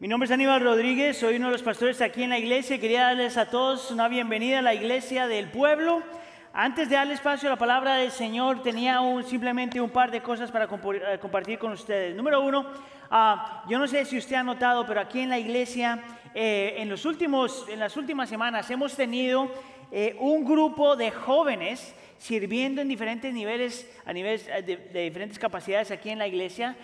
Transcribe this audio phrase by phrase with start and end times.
[0.00, 2.78] Mi nombre es Aníbal Rodríguez, soy uno de los pastores aquí en la iglesia.
[2.78, 6.04] Quería darles a todos una bienvenida a la iglesia del pueblo.
[6.52, 10.52] Antes de darle espacio a la palabra del Señor, tenía simplemente un par de cosas
[10.52, 12.14] para eh, compartir con ustedes.
[12.14, 12.64] Número uno,
[13.10, 16.00] ah, yo no sé si usted ha notado, pero aquí en la iglesia,
[16.32, 19.50] eh, en, los últimos, en las últimas semanas, hemos tenido
[19.90, 25.90] eh, un grupo de jóvenes sirviendo en diferentes niveles, a niveles eh, de, diferentes capacidades
[25.90, 26.76] aquí en la iglesia.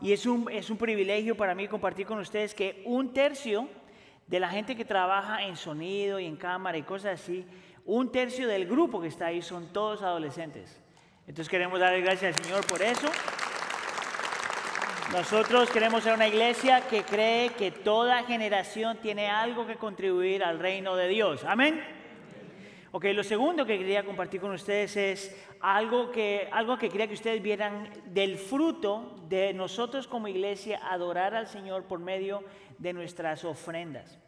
[0.00, 3.68] y es un, es un privilegio para mí compartir con ustedes que un tercio
[4.26, 7.44] de la gente que trabaja en sonido y en cámara y cosas así,
[7.84, 10.80] un tercio del grupo que está ahí son todos adolescentes.
[11.26, 13.08] Entonces queremos darle gracias al Señor por eso.
[15.12, 20.58] Nosotros queremos ser una iglesia que cree que toda generación tiene algo que contribuir al
[20.58, 21.44] reino de Dios.
[21.44, 21.97] Amén.
[22.90, 27.12] Ok, lo segundo que quería compartir con ustedes es algo que, algo que quería que
[27.12, 32.42] ustedes vieran del fruto de nosotros como iglesia adorar al Señor por medio
[32.78, 34.18] de nuestras ofrendas.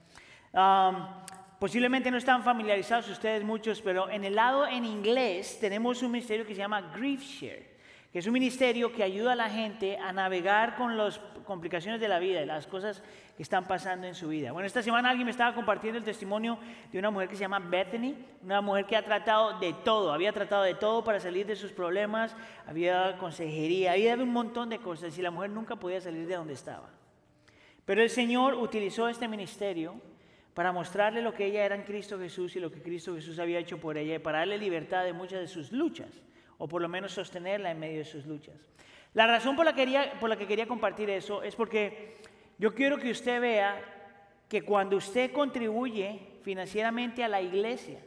[1.59, 6.45] posiblemente no están familiarizados ustedes muchos, pero en el lado en inglés tenemos un ministerio
[6.45, 7.71] que se llama Grief Share
[8.13, 12.09] que es un ministerio que ayuda a la gente a navegar con las complicaciones de
[12.09, 13.02] la vida y las cosas
[13.43, 14.52] están pasando en su vida.
[14.52, 16.59] Bueno, esta semana alguien me estaba compartiendo el testimonio
[16.93, 20.33] de una mujer que se llama Bethany, una mujer que ha tratado de todo, había
[20.33, 25.16] tratado de todo para salir de sus problemas, había consejería, había un montón de cosas
[25.16, 26.91] y la mujer nunca podía salir de donde estaba.
[27.85, 29.95] Pero el Señor utilizó este ministerio
[30.52, 33.59] para mostrarle lo que ella era en Cristo Jesús y lo que Cristo Jesús había
[33.59, 36.11] hecho por ella y para darle libertad de muchas de sus luchas
[36.59, 38.57] o por lo menos sostenerla en medio de sus luchas.
[39.15, 42.21] La razón por la que quería compartir eso es porque
[42.61, 43.83] yo quiero que usted vea
[44.47, 48.01] que cuando usted contribuye financieramente a la iglesia,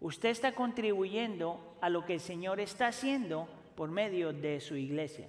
[0.00, 5.28] usted está contribuyendo a lo que el Señor está haciendo por medio de su iglesia.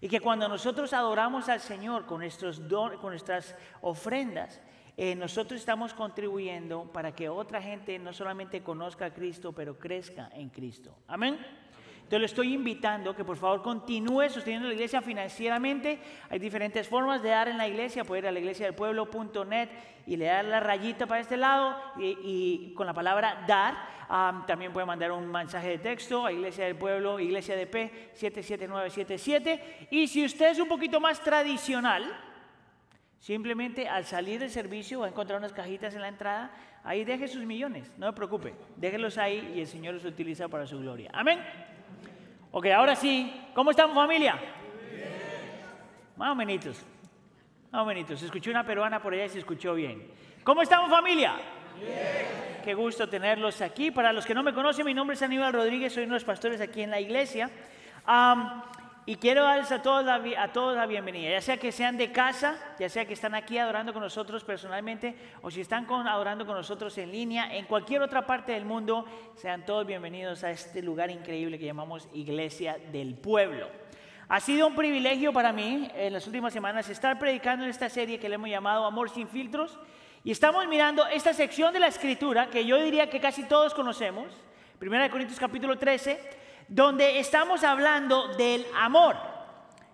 [0.00, 4.60] Y que cuando nosotros adoramos al Señor con, nuestras ofrendas,
[4.96, 10.28] eh, nosotros estamos contribuyendo para que otra gente no solamente conozca a Cristo, pero crezca
[10.34, 10.92] en Cristo.
[11.06, 11.38] Amén.
[12.08, 15.98] Entonces le estoy invitando que por favor continúe sosteniendo la iglesia financieramente.
[16.30, 18.02] Hay diferentes formas de dar en la iglesia.
[18.02, 19.68] Puede ir a la iglesia del pueblo.net
[20.06, 24.46] y le da la rayita para este lado y, con la palabra dar.
[24.46, 29.88] también puede mandar un mensaje de texto a Iglesia del Pueblo, Iglesia de P 77977.
[29.90, 32.10] Y si usted es un poquito más tradicional,
[33.18, 36.52] simplemente al salir del servicio va a encontrar unas cajitas en la entrada.
[36.84, 38.54] Ahí deje sus millones, no se preocupe.
[38.76, 41.10] Déjelos ahí y el Señor los utiliza para su gloria.
[41.12, 41.38] Amén.
[42.58, 44.36] Ok, ahora sí, ¿cómo estamos familia?
[46.16, 46.84] Más o menos.
[47.70, 48.18] Más o menos.
[48.18, 50.10] Se escuchó una peruana por allá y se escuchó bien.
[50.42, 51.34] ¿Cómo estamos familia?
[51.78, 52.60] Bien.
[52.64, 53.92] Qué gusto tenerlos aquí.
[53.92, 56.24] Para los que no me conocen, mi nombre es Aníbal Rodríguez, soy uno de los
[56.24, 57.48] pastores aquí en la iglesia.
[59.08, 62.12] Y quiero darles a todos, la, a todos la bienvenida, ya sea que sean de
[62.12, 66.44] casa, ya sea que están aquí adorando con nosotros personalmente, o si están con, adorando
[66.44, 70.82] con nosotros en línea, en cualquier otra parte del mundo, sean todos bienvenidos a este
[70.82, 73.70] lugar increíble que llamamos Iglesia del Pueblo.
[74.28, 78.18] Ha sido un privilegio para mí en las últimas semanas estar predicando en esta serie
[78.18, 79.78] que le hemos llamado Amor sin filtros.
[80.22, 84.26] Y estamos mirando esta sección de la escritura que yo diría que casi todos conocemos,
[84.82, 86.36] 1 Corintios capítulo 13
[86.68, 89.16] donde estamos hablando del amor.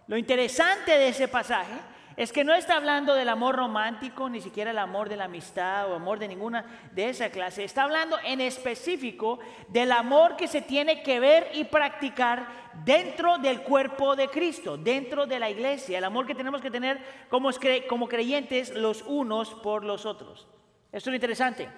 [0.07, 1.73] Lo interesante de ese pasaje
[2.17, 5.91] es que no está hablando del amor romántico, ni siquiera el amor de la amistad
[5.91, 7.65] o amor de ninguna de esa clase.
[7.65, 12.47] Está hablando en específico del amor que se tiene que ver y practicar
[12.85, 15.99] dentro del cuerpo de Cristo, dentro de la iglesia.
[15.99, 20.47] El amor que tenemos que tener como, creyentes los unos por los otros.
[20.93, 21.69] Esto es lo interesante.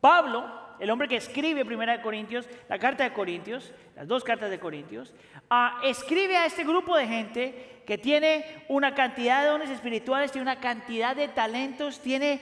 [0.00, 4.50] Pablo el hombre que escribe Primera de Corintios, la carta de Corintios, las dos cartas
[4.50, 5.12] de Corintios,
[5.50, 10.42] ah, escribe a este grupo de gente que tiene una cantidad de dones espirituales, tiene
[10.42, 12.40] una cantidad de talentos, tiene,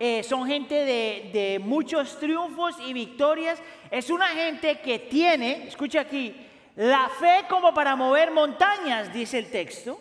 [0.00, 3.62] eh, son gente de, de muchos triunfos y victorias.
[3.90, 6.34] Es una gente que tiene, escucha aquí,
[6.74, 10.00] la fe como para mover montañas, dice el texto,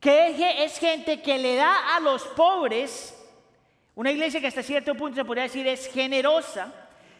[0.00, 3.15] que es gente que le da a los pobres
[3.96, 6.72] una iglesia que hasta cierto punto se podría decir es generosa.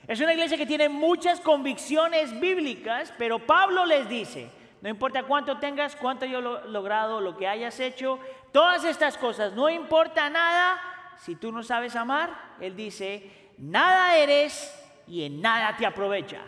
[0.07, 4.51] Es una iglesia que tiene muchas convicciones bíblicas, pero Pablo les dice,
[4.83, 8.21] no importa cuánto tengas, cuánto yo he logrado, lo que hayas hecho,
[8.53, 10.79] todas estas cosas, no importa nada
[11.17, 12.57] si tú no sabes amar.
[12.61, 14.79] Él dice, nada eres
[15.09, 16.43] y en nada te aprovecha.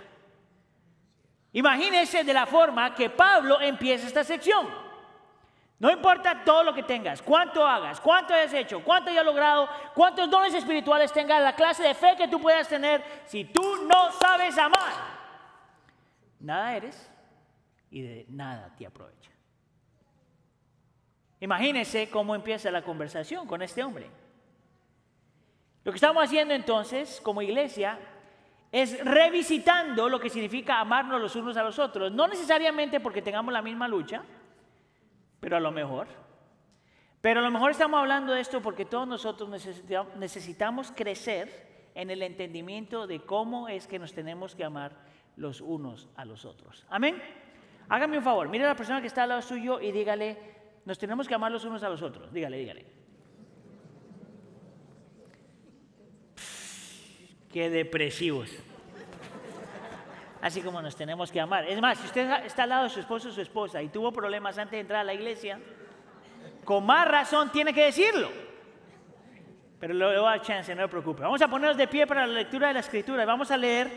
[1.54, 4.87] Imagínense de la forma que Pablo empieza esta sección.
[5.78, 10.28] No importa todo lo que tengas, cuánto hagas, cuánto hayas hecho, cuánto hayas logrado, cuántos
[10.28, 14.58] dones espirituales tengas, la clase de fe que tú puedas tener, si tú no sabes
[14.58, 14.92] amar,
[16.40, 17.10] nada eres
[17.92, 19.30] y de nada te aprovecha.
[21.38, 24.10] Imagínense cómo empieza la conversación con este hombre.
[25.84, 28.00] Lo que estamos haciendo entonces como iglesia
[28.72, 32.10] es revisitando lo que significa amarnos los unos a los otros.
[32.10, 34.24] No necesariamente porque tengamos la misma lucha,
[35.40, 36.08] pero a lo mejor.
[37.20, 39.50] Pero a lo mejor estamos hablando de esto porque todos nosotros
[40.16, 44.96] necesitamos crecer en el entendimiento de cómo es que nos tenemos que amar
[45.36, 46.86] los unos a los otros.
[46.88, 47.20] Amén.
[47.88, 50.38] Hágame un favor, mire a la persona que está al lado suyo y dígale,
[50.84, 52.32] nos tenemos que amar los unos a los otros.
[52.32, 52.98] Dígale, dígale.
[57.52, 58.50] qué depresivos.
[60.40, 61.64] Así como nos tenemos que amar.
[61.68, 64.12] Es más, si usted está al lado de su esposo o su esposa y tuvo
[64.12, 65.58] problemas antes de entrar a la iglesia,
[66.64, 68.30] con más razón tiene que decirlo.
[69.80, 71.22] Pero le voy a dar chance, no se preocupe.
[71.22, 73.24] Vamos a ponernos de pie para la lectura de la escritura.
[73.24, 73.88] Vamos a leer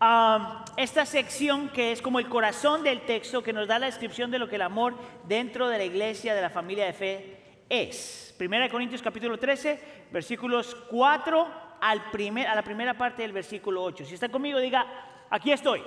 [0.00, 4.30] um, esta sección que es como el corazón del texto que nos da la descripción
[4.30, 4.94] de lo que el amor
[5.24, 8.34] dentro de la iglesia, de la familia de fe es.
[8.36, 11.48] Primera de Corintios capítulo 13, versículos 4
[11.80, 14.04] al primer, a la primera parte del versículo 8.
[14.04, 14.86] Si está conmigo, diga,
[15.30, 15.82] aquí estoy.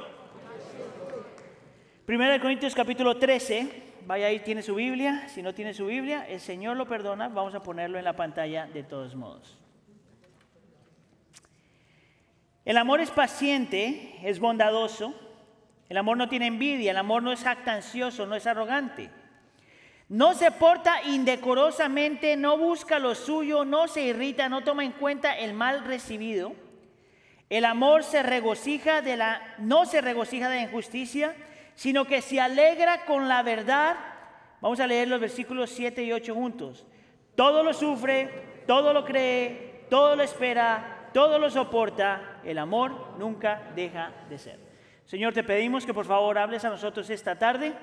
[2.06, 5.28] Primera de Corintios capítulo 13, vaya ahí, tiene su Biblia.
[5.30, 7.28] Si no tiene su Biblia, el Señor lo perdona.
[7.28, 9.58] Vamos a ponerlo en la pantalla de todos modos.
[12.66, 15.14] El amor es paciente, es bondadoso.
[15.90, 19.10] El amor no tiene envidia, el amor no es jactancioso, no es arrogante.
[20.10, 25.38] No se porta indecorosamente, no busca lo suyo, no se irrita, no toma en cuenta
[25.38, 26.54] el mal recibido.
[27.50, 31.36] El amor se regocija de la no se regocija de la injusticia,
[31.76, 33.96] sino que se alegra con la verdad.
[34.62, 36.86] Vamos a leer los versículos 7 y 8 juntos.
[37.36, 42.40] Todo lo sufre, todo lo cree, todo lo espera, todo lo soporta.
[42.44, 44.60] El amor nunca deja de ser.
[45.06, 47.74] Señor, te pedimos que por favor hables a nosotros esta tarde.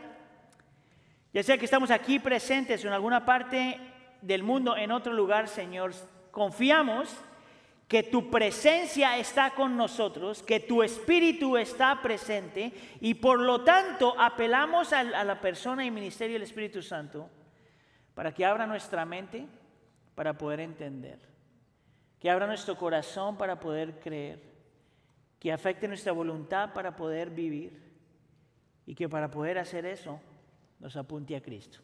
[1.33, 3.79] Ya sea que estamos aquí presentes en alguna parte
[4.21, 5.93] del mundo, en otro lugar, Señor,
[6.31, 7.17] confiamos
[7.91, 14.15] que tu presencia está con nosotros, que tu espíritu está presente y por lo tanto
[14.17, 17.29] apelamos a, la persona y ministerio del Espíritu Santo
[18.15, 19.45] para que abra nuestra mente
[20.15, 21.19] para poder entender,
[22.21, 24.41] que abra nuestro corazón para poder creer,
[25.41, 27.77] que afecte nuestra voluntad para poder vivir
[28.87, 30.21] y que para poder hacer eso
[30.79, 31.81] nos apunte a Cristo.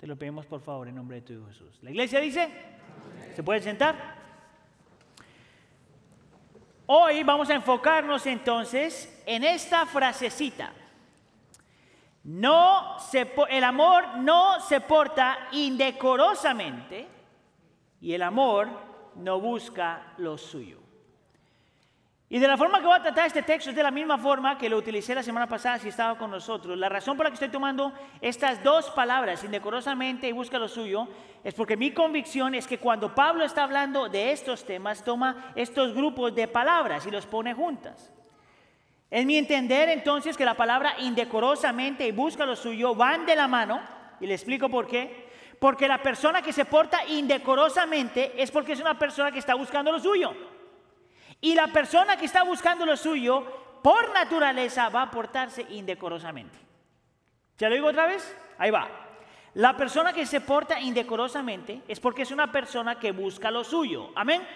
[0.00, 1.78] Te lo pedimos por favor en nombre de tu Jesús.
[1.82, 2.48] La iglesia dice,
[3.36, 4.17] ¿se puede sentar?
[6.90, 10.72] Hoy vamos a enfocarnos entonces en esta frasecita.
[12.24, 17.06] No se, el amor no se porta indecorosamente
[18.00, 18.70] y el amor
[19.16, 20.77] no busca lo suyo.
[22.30, 24.58] Y de la forma que voy a tratar este texto es de la misma forma
[24.58, 26.76] que lo utilicé la semana pasada si estaba con nosotros.
[26.76, 27.90] La razón por la que estoy tomando
[28.20, 31.08] estas dos palabras, indecorosamente y busca lo suyo,
[31.42, 35.94] es porque mi convicción es que cuando Pablo está hablando de estos temas, toma estos
[35.94, 38.12] grupos de palabras y los pone juntas.
[39.10, 43.48] Es mi entender entonces que la palabra indecorosamente y busca lo suyo van de la
[43.48, 43.80] mano,
[44.20, 45.28] y le explico por qué.
[45.58, 49.90] Porque la persona que se porta indecorosamente es porque es una persona que está buscando
[49.90, 50.57] lo suyo.
[51.40, 53.44] Y la persona que está buscando lo suyo,
[53.82, 56.58] por naturaleza, va a portarse indecorosamente.
[57.58, 58.36] ¿Ya lo digo otra vez?
[58.58, 58.88] Ahí va.
[59.54, 64.10] La persona que se porta indecorosamente es porque es una persona que busca lo suyo.
[64.14, 64.46] Amén.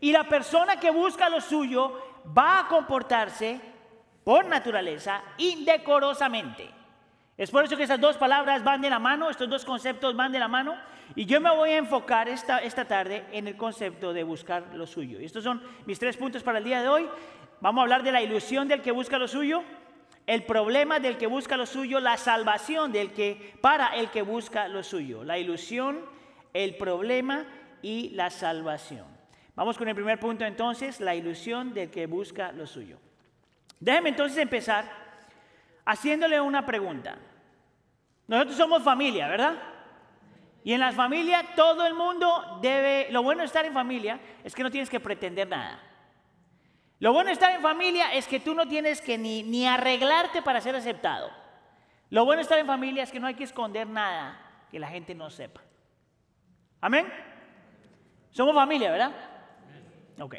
[0.00, 3.60] Y la persona que busca lo suyo va a comportarse
[4.24, 6.68] por naturaleza indecorosamente.
[7.36, 10.32] Es por eso que esas dos palabras van de la mano, estos dos conceptos van
[10.32, 10.76] de la mano.
[11.14, 14.86] Y yo me voy a enfocar esta, esta tarde en el concepto de buscar lo
[14.86, 15.20] suyo.
[15.20, 17.08] Y estos son mis tres puntos para el día de hoy.
[17.60, 19.62] Vamos a hablar de la ilusión del que busca lo suyo,
[20.26, 24.68] el problema del que busca lo suyo, la salvación del que para el que busca
[24.68, 25.22] lo suyo.
[25.24, 26.00] La ilusión,
[26.54, 27.44] el problema
[27.82, 29.06] y la salvación.
[29.54, 32.98] Vamos con el primer punto entonces, la ilusión del que busca lo suyo.
[33.78, 34.90] Déjeme entonces empezar
[35.84, 37.18] haciéndole una pregunta.
[38.28, 39.71] Nosotros somos familia, ¿verdad?
[40.64, 44.54] Y en las familias todo el mundo debe, lo bueno de estar en familia es
[44.54, 45.80] que no tienes que pretender nada.
[47.00, 50.40] Lo bueno de estar en familia es que tú no tienes que ni, ni arreglarte
[50.40, 51.30] para ser aceptado.
[52.10, 54.38] Lo bueno de estar en familia es que no hay que esconder nada
[54.70, 55.60] que la gente no sepa.
[56.80, 57.12] Amén.
[58.30, 59.12] Somos familia, ¿verdad?
[60.20, 60.36] Ok.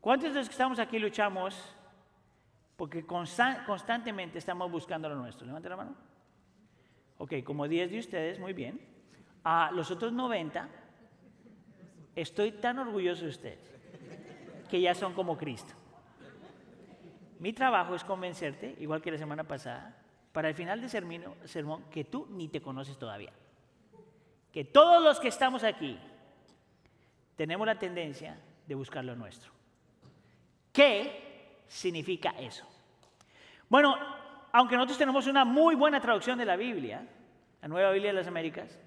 [0.00, 1.74] ¿Cuántos de los que estamos aquí luchamos
[2.76, 5.46] porque constantemente estamos buscando lo nuestro?
[5.46, 5.96] Levante la mano.
[7.18, 8.80] Ok, como 10 de ustedes, muy bien.
[9.44, 10.68] A los otros 90,
[12.16, 13.74] estoy tan orgulloso de ustedes
[14.68, 15.74] que ya son como Cristo.
[17.38, 19.96] Mi trabajo es convencerte, igual que la semana pasada,
[20.32, 20.90] para el final del
[21.44, 23.32] sermón que tú ni te conoces todavía.
[24.50, 25.98] Que todos los que estamos aquí
[27.36, 29.52] tenemos la tendencia de buscar lo nuestro.
[30.72, 32.66] ¿Qué significa eso?
[33.68, 33.96] Bueno,
[34.54, 37.04] aunque nosotros tenemos una muy buena traducción de la Biblia,
[37.60, 38.78] la Nueva Biblia de las Américas,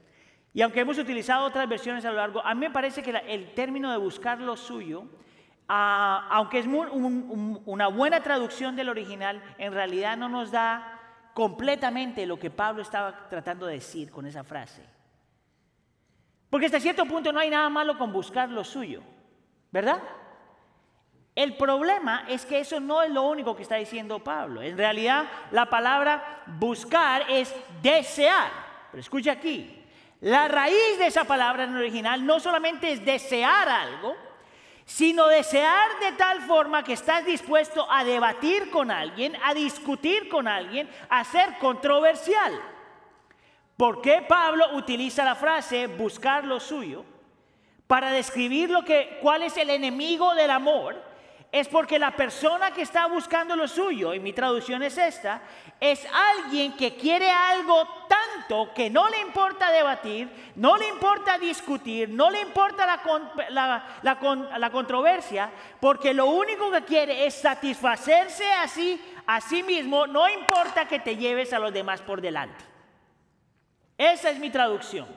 [0.53, 3.53] y aunque hemos utilizado otras versiones a lo largo, a mí me parece que el
[3.53, 5.03] término de buscar lo suyo,
[5.67, 11.01] ah, aunque es una buena traducción del original, en realidad no nos da
[11.33, 14.81] completamente lo que Pablo estaba tratando de decir con esa frase.
[16.50, 19.03] Porque hasta cierto punto no hay nada malo con buscar lo suyo,
[19.69, 20.01] ¿verdad?
[21.38, 24.60] El problema es que eso no es lo único que está diciendo Pablo.
[24.63, 27.53] En realidad la palabra buscar es
[27.84, 28.50] desear.
[28.89, 29.86] Pero escucha aquí,
[30.22, 34.15] la raíz de esa palabra en original no solamente es desear algo,
[34.84, 40.48] sino desear de tal forma que estás dispuesto a debatir con alguien, a discutir con
[40.48, 42.60] alguien, a ser controversial.
[43.77, 47.06] ¿Por qué Pablo utiliza la frase buscar lo suyo?
[47.86, 51.06] Para describir lo que, cuál es el enemigo del amor
[51.51, 55.42] es porque la persona que está buscando lo suyo, y mi traducción es esta,
[55.80, 62.10] es alguien que quiere algo tanto que no le importa debatir, no le importa discutir,
[62.10, 62.86] no le importa
[63.50, 65.50] la, controversia,
[65.80, 71.16] porque lo único que quiere es satisfacerse así a sí mismo, no importa que te
[71.16, 72.63] lleves a los demás por delante.
[73.98, 75.08] Esa es mi traducción.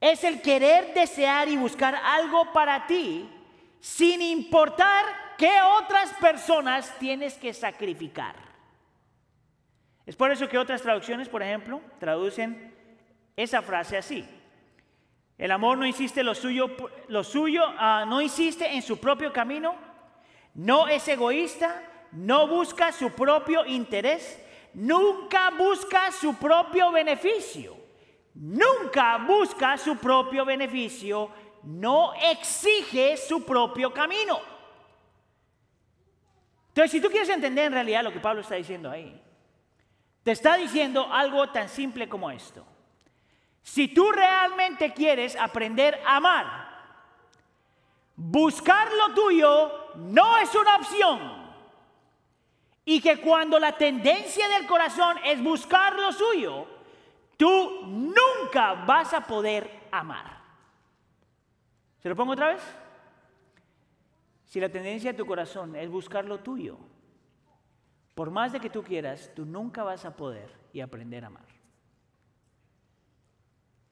[0.00, 3.28] Es el querer desear y buscar algo para ti
[3.84, 5.04] sin importar
[5.36, 8.34] qué otras personas tienes que sacrificar.
[10.06, 12.74] Es por eso que otras traducciones, por ejemplo, traducen
[13.36, 14.26] esa frase así.
[15.36, 16.74] El amor no insiste lo suyo,
[17.08, 19.74] lo suyo ah, no insiste en su propio camino,
[20.54, 27.76] no es egoísta, no busca su propio interés, nunca busca su propio beneficio,
[28.32, 31.28] nunca busca su propio beneficio,
[31.64, 34.40] no exige su propio camino.
[36.68, 39.20] Entonces, si tú quieres entender en realidad lo que Pablo está diciendo ahí,
[40.22, 42.66] te está diciendo algo tan simple como esto.
[43.62, 46.68] Si tú realmente quieres aprender a amar,
[48.16, 51.44] buscar lo tuyo no es una opción.
[52.84, 56.66] Y que cuando la tendencia del corazón es buscar lo suyo,
[57.36, 60.33] tú nunca vas a poder amar.
[62.04, 62.62] ¿Se lo pongo otra vez?
[64.44, 66.76] Si la tendencia de tu corazón es buscar lo tuyo,
[68.14, 71.46] por más de que tú quieras, tú nunca vas a poder y aprender a amar.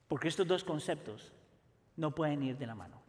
[0.09, 1.33] Porque estos dos conceptos
[1.97, 3.00] no pueden ir de la mano.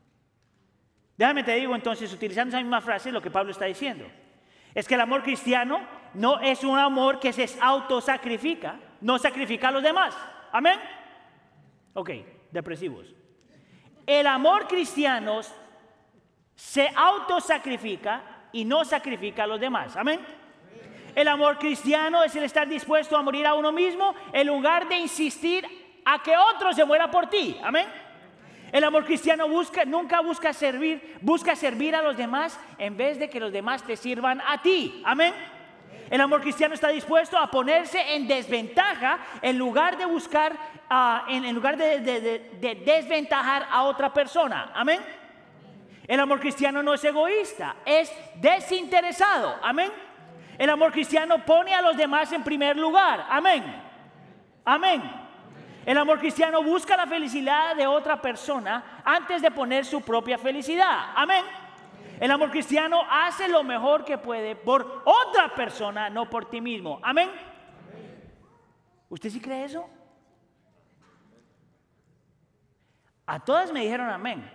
[1.17, 4.05] Déjame te digo entonces, utilizando esa misma frase, lo que Pablo está diciendo.
[4.74, 9.72] Es que el amor cristiano no es un amor que se autosacrifica, no sacrifica a
[9.72, 10.15] los demás.
[10.53, 10.79] Amén.
[11.93, 12.10] Ok,
[12.51, 13.13] depresivos.
[14.05, 15.41] El amor cristiano
[16.55, 19.95] se autosacrifica y no sacrifica a los demás.
[19.95, 20.19] Amén.
[21.15, 24.98] El amor cristiano es el estar dispuesto a morir a uno mismo en lugar de
[24.98, 25.65] insistir
[26.05, 27.57] a que otro se muera por ti.
[27.63, 27.88] Amén.
[28.72, 33.29] El amor cristiano busca, nunca busca servir, busca servir a los demás en vez de
[33.29, 35.01] que los demás te sirvan a ti.
[35.05, 35.33] Amén.
[36.10, 40.57] El amor cristiano está dispuesto a ponerse en desventaja en lugar de buscar,
[40.89, 44.71] ah, en, lugar de, desventajar a otra persona.
[44.73, 44.99] Amén.
[46.07, 49.55] El amor cristiano no es egoísta, es desinteresado.
[49.61, 49.91] Amén.
[50.57, 53.25] El amor cristiano pone a los demás en primer lugar.
[53.29, 53.63] Amén.
[54.65, 55.01] Amén.
[55.85, 61.11] El amor cristiano busca la felicidad de otra persona antes de poner su propia felicidad.
[61.15, 61.43] Amén.
[62.19, 66.99] El amor cristiano hace lo mejor que puede por otra persona, no por ti mismo.
[67.01, 67.29] Amén.
[69.09, 69.89] ¿Usted sí cree eso?
[73.25, 74.50] A todas me dijeron amén.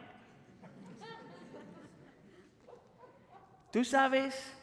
[3.72, 4.56] ¿Tú sabes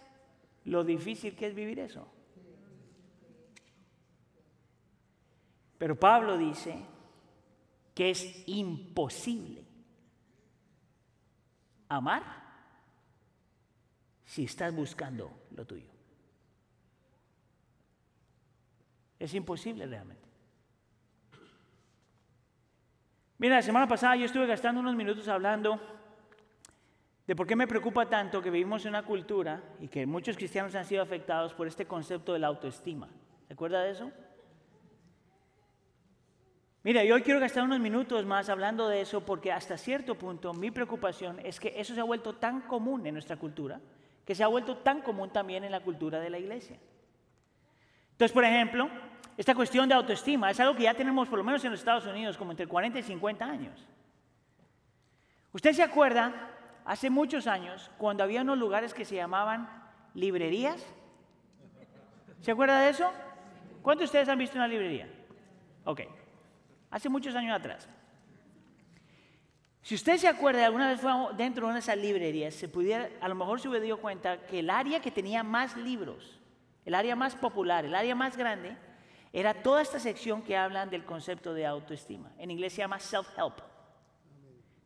[0.64, 2.08] lo difícil que es vivir eso?
[5.78, 6.84] Pero Pablo dice
[7.94, 9.66] que es imposible
[11.88, 12.24] amar
[14.26, 15.90] si estás buscando lo tuyo.
[19.20, 20.25] Es imposible realmente.
[23.38, 25.80] Mira, la semana pasada yo estuve gastando unos minutos hablando
[27.28, 30.74] de por qué me preocupa tanto que vivimos en una cultura y que muchos cristianos
[30.76, 33.10] han sido afectados por este concepto de la autoestima.
[33.48, 34.12] ¿Se acuerda de eso?
[36.84, 40.54] Mira, yo hoy quiero gastar unos minutos más hablando de eso porque hasta cierto punto
[40.54, 43.82] mi preocupación es que eso se ha vuelto tan común en nuestra cultura
[44.26, 46.78] que se ha vuelto tan común también en la cultura de la iglesia.
[48.12, 48.90] Entonces, por ejemplo,
[49.38, 52.06] esta cuestión de autoestima es algo que ya tenemos por lo menos en los Estados
[52.06, 53.86] Unidos como entre 40 y 50 años.
[55.52, 56.52] ¿Usted se acuerda
[56.86, 59.70] hace muchos años cuando había unos lugares que se llamaban
[60.14, 60.86] librerías?
[62.42, 63.12] ¿Se acuerda de eso?
[63.82, 65.10] ¿Cuántos de ustedes han visto una librería?
[65.84, 66.02] Ok,
[66.92, 67.90] hace muchos años atrás.
[69.82, 73.10] Si usted se acuerda, alguna vez fue dentro de una de esas librerías, se pudiera,
[73.22, 76.40] a lo mejor se hubiera dado cuenta que el área que tenía más libros,
[76.86, 78.76] el área más popular, el área más grande,
[79.36, 82.32] era toda esta sección que hablan del concepto de autoestima.
[82.38, 83.60] En inglés se llama self-help.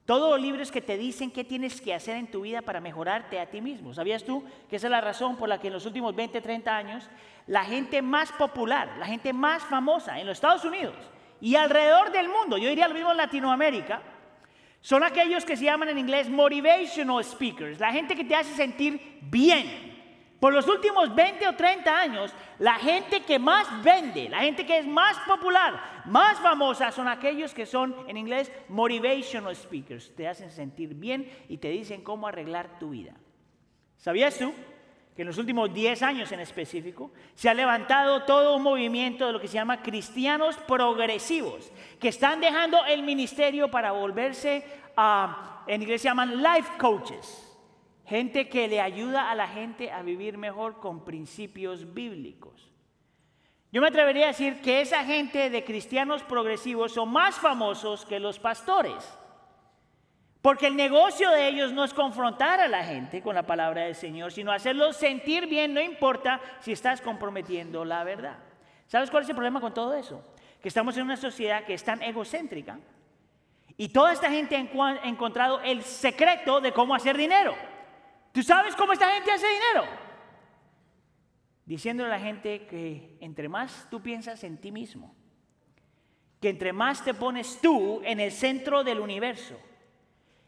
[0.06, 3.40] Todos los libros que te dicen qué tienes que hacer en tu vida para mejorarte
[3.40, 3.94] a ti mismo.
[3.94, 6.76] ¿Sabías tú que esa es la razón por la que en los últimos 20, 30
[6.76, 7.08] años
[7.46, 10.96] la gente más popular, la gente más famosa en los Estados Unidos
[11.40, 14.02] y alrededor del mundo, yo diría lo mismo en Latinoamérica,
[14.82, 19.20] son aquellos que se llaman en inglés motivational speakers, la gente que te hace sentir
[19.22, 19.89] bien.
[20.40, 24.78] Por los últimos 20 o 30 años, la gente que más vende, la gente que
[24.78, 30.16] es más popular, más famosa, son aquellos que son en inglés motivational speakers.
[30.16, 33.14] Te hacen sentir bien y te dicen cómo arreglar tu vida.
[33.98, 34.54] ¿Sabías tú
[35.14, 39.34] que en los últimos 10 años en específico se ha levantado todo un movimiento de
[39.34, 41.70] lo que se llama cristianos progresivos,
[42.00, 44.64] que están dejando el ministerio para volverse
[44.96, 47.49] a, en inglés se llaman life coaches,
[48.10, 52.70] gente que le ayuda a la gente a vivir mejor con principios bíblicos.
[53.72, 58.20] Yo me atrevería a decir que esa gente de cristianos progresivos son más famosos que
[58.20, 59.08] los pastores.
[60.42, 63.94] Porque el negocio de ellos no es confrontar a la gente con la palabra del
[63.94, 68.40] Señor, sino hacerlos sentir bien, no importa si estás comprometiendo la verdad.
[68.88, 70.24] ¿Sabes cuál es el problema con todo eso?
[70.62, 72.80] Que estamos en una sociedad que es tan egocéntrica
[73.78, 77.56] y toda esta gente ha encontrado el secreto de cómo hacer dinero.
[78.40, 79.86] ¿Tú sabes cómo esta gente hace dinero?
[81.66, 85.14] Diciéndole a la gente que entre más tú piensas en ti mismo,
[86.40, 89.60] que entre más te pones tú en el centro del universo,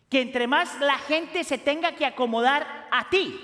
[0.08, 3.38] que entre más la gente se tenga que acomodar a ti,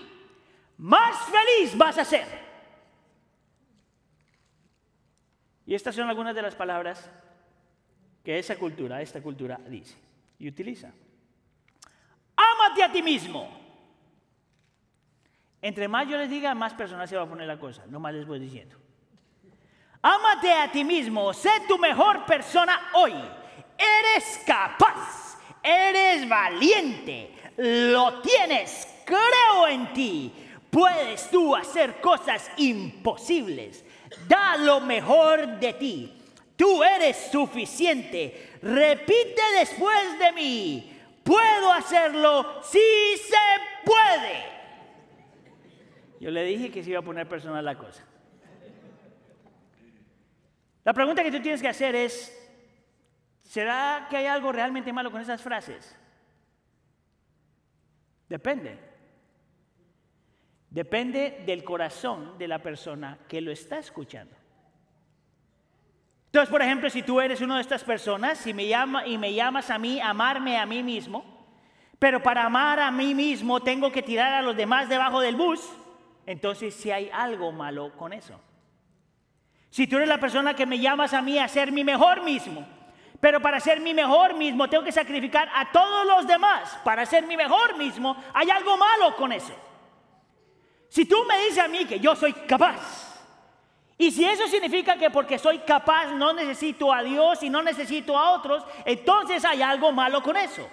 [0.78, 2.26] más feliz vas a ser.
[5.66, 7.12] Y estas son algunas de las palabras
[8.24, 9.98] que esa cultura, esta cultura dice
[10.40, 10.94] y utiliza.
[12.38, 13.67] Ámate a ti mismo.
[15.62, 18.14] Entre más yo les diga, más personal se va a poner la cosa, no más
[18.14, 18.76] les voy diciendo.
[20.02, 23.14] Ámate a ti mismo, sé tu mejor persona hoy.
[23.78, 25.28] Eres capaz
[25.68, 30.32] Eres valiente, lo tienes, creo en ti.
[30.70, 33.84] Puedes tú hacer cosas imposibles.
[34.30, 36.14] Da lo mejor de ti.
[36.56, 38.54] Tú eres suficiente.
[38.62, 41.00] Repite después de mí.
[41.22, 42.80] Puedo hacerlo si
[43.18, 43.36] se
[43.84, 44.57] puede.
[46.20, 48.04] Yo le dije que se iba a poner personal la cosa.
[50.84, 52.38] La pregunta que tú tienes que hacer es,
[53.48, 55.96] ¿Será que hay algo realmente malo con esas frases?
[58.28, 58.78] Depende.
[60.70, 64.36] Depende del corazón de la persona que lo está escuchando.
[66.26, 69.34] Entonces, por ejemplo, si tú eres una de estas personas y me, llama, y me
[69.34, 71.48] llamas a mí, amarme a mí mismo,
[71.98, 75.62] pero para amar a mí mismo tengo que tirar a los demás debajo del bus,
[76.28, 78.40] entonces si hay algo malo con eso.
[79.70, 82.68] Si tú eres la persona que me llamas a mí a ser mi mejor mismo,
[83.20, 86.78] pero para ser mi mejor mismo tengo que sacrificar a todos los demás.
[86.84, 89.54] Para ser mi mejor mismo hay algo malo con eso.
[90.90, 93.08] Si tú me dices a mí que yo soy capaz,
[93.98, 98.18] y si eso significa que porque soy capaz no necesito a Dios y no necesito
[98.18, 100.68] a otros, entonces hay algo malo con eso.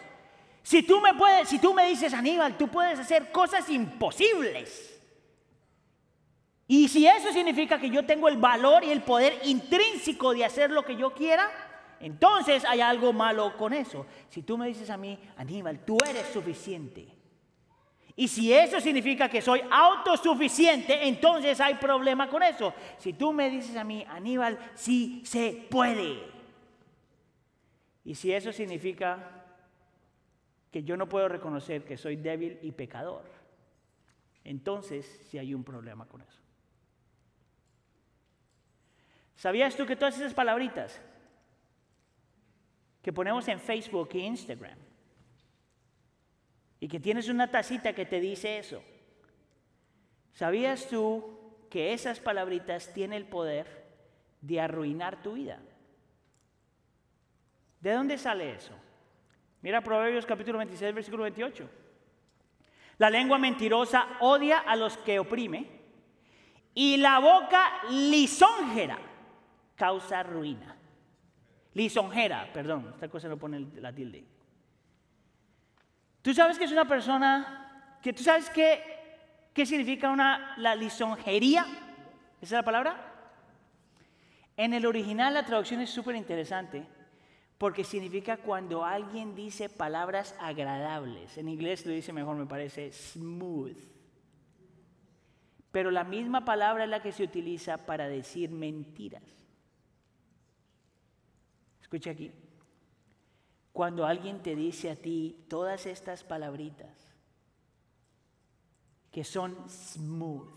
[0.63, 4.94] Si tú me puedes, si tú me dices, Aníbal, tú puedes hacer cosas imposibles.
[6.67, 10.71] Y si eso significa que yo tengo el valor y el poder intrínseco de hacer
[10.71, 11.51] lo que yo quiera,
[12.01, 14.07] entonces hay algo malo con eso.
[14.29, 17.09] Si tú me dices a mí, Aníbal, tú eres suficiente.
[18.17, 22.73] Y si eso significa que soy autosuficiente, entonces hay problema con eso.
[22.99, 26.23] Si tú me dices a mí, Aníbal, sí se puede.
[28.05, 29.45] Y si eso significa
[30.71, 33.25] que yo no puedo reconocer que soy débil y pecador,
[34.45, 36.44] entonces sí hay un problema con eso.
[39.45, 40.99] ¿Sabías tú que todas esas palabritas
[43.03, 44.79] que ponemos en Facebook e Instagram.
[46.81, 48.83] Y que tienes una tacita que te dice eso.
[50.33, 53.85] ¿Sabías tú que esas palabritas tienen el poder
[54.41, 55.61] de arruinar tu vida?
[57.81, 58.73] ¿De dónde sale eso?
[59.61, 61.69] Mira Proverbios capítulo 26, versículo 28.
[62.97, 65.69] La lengua mentirosa odia a los que oprime
[66.73, 69.13] Y la boca lisonjera
[69.75, 70.77] causa ruina.
[71.75, 74.25] Lisonjera, perdón, esta cosa lo pone la tilde.
[76.23, 78.83] Tú sabes que es una persona, que tú sabes qué,
[79.53, 81.67] qué significa una, la lisonjería.
[82.41, 83.13] ¿Esa es la palabra?
[84.57, 86.87] En el original la traducción es súper interesante
[87.59, 91.37] porque significa cuando alguien dice palabras agradables.
[91.39, 93.79] En inglés lo dice mejor, me parece, smooth.
[95.71, 99.44] Pero la misma palabra es la que se utiliza para decir mentiras.
[101.95, 102.33] Escucha aquí.
[103.73, 106.91] Cuando alguien te dice a ti todas estas palabritas
[109.13, 110.49] que son smooth,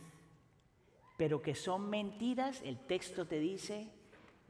[1.16, 3.88] pero que son mentiras, el texto te dice,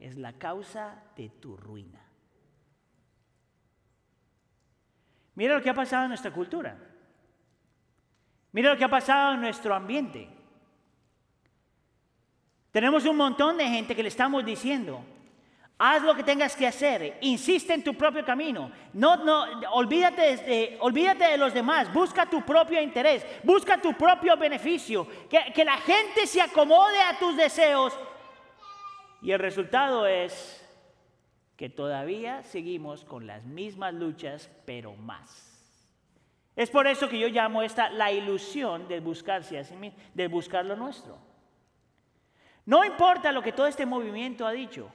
[0.00, 2.00] es la causa de tu ruina.
[5.34, 6.74] Mira lo que ha pasado en nuestra cultura.
[8.52, 10.26] Mira lo que ha pasado en nuestro ambiente.
[12.70, 15.04] Tenemos un montón de gente que le estamos diciendo,
[15.78, 20.76] haz lo que tengas que hacer, insiste en tu propio camino, no, no, olvídate, de,
[20.80, 25.76] olvídate de los demás, busca tu propio interés, busca tu propio beneficio, que, que la
[25.78, 27.96] gente se acomode a tus deseos.
[29.22, 30.64] Y el resultado es
[31.56, 35.48] que todavía seguimos con las mismas luchas, pero más.
[36.54, 39.00] Es por eso que yo llamo esta la ilusión de
[39.54, 41.16] sí de buscar lo nuestro.
[42.66, 44.90] No importa lo que todo este movimiento ha dicho,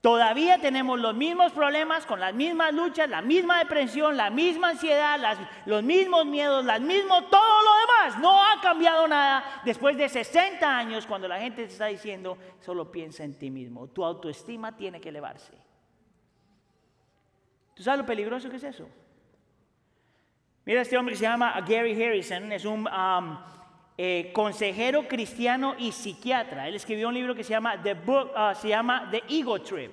[0.00, 5.18] todavía tenemos los mismos problemas, con las mismas luchas, la misma depresión, la misma ansiedad,
[5.66, 8.20] los mismos miedos, las mismos, todo lo demás.
[8.20, 12.90] No ha cambiado nada después de 60 años cuando la gente te está diciendo, solo
[12.90, 15.52] piensa en ti mismo, tu autoestima tiene que elevarse.
[17.74, 18.88] ¿Tú sabes lo peligroso que es eso?
[20.64, 23.38] Mira, este hombre que se llama Gary Harrison, es un um,
[24.00, 26.68] eh, consejero cristiano y psiquiatra.
[26.68, 29.92] Él escribió un libro que se llama The, Book, uh, se llama The Ego Trip,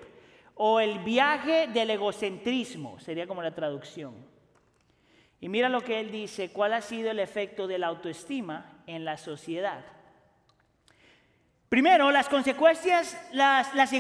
[0.53, 4.13] o El viaje del egocentrismo, sería como la traducción.
[5.41, 9.05] Y mira lo que él dice, cuál ha sido el efecto de la autoestima en
[9.05, 9.83] la sociedad.
[11.67, 13.91] Primero, las consecuencias, las, las,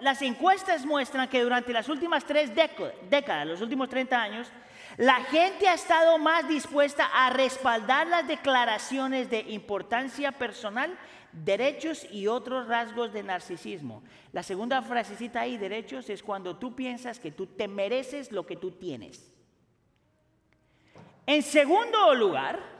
[0.00, 4.50] las encuestas muestran que durante las últimas tres décadas, los últimos 30 años,
[4.96, 10.96] la gente ha estado más dispuesta a respaldar las declaraciones de importancia personal,
[11.32, 14.02] derechos y otros rasgos de narcisismo.
[14.32, 18.56] La segunda frasecita ahí, derechos, es cuando tú piensas que tú te mereces lo que
[18.56, 19.30] tú tienes.
[21.26, 22.75] En segundo lugar,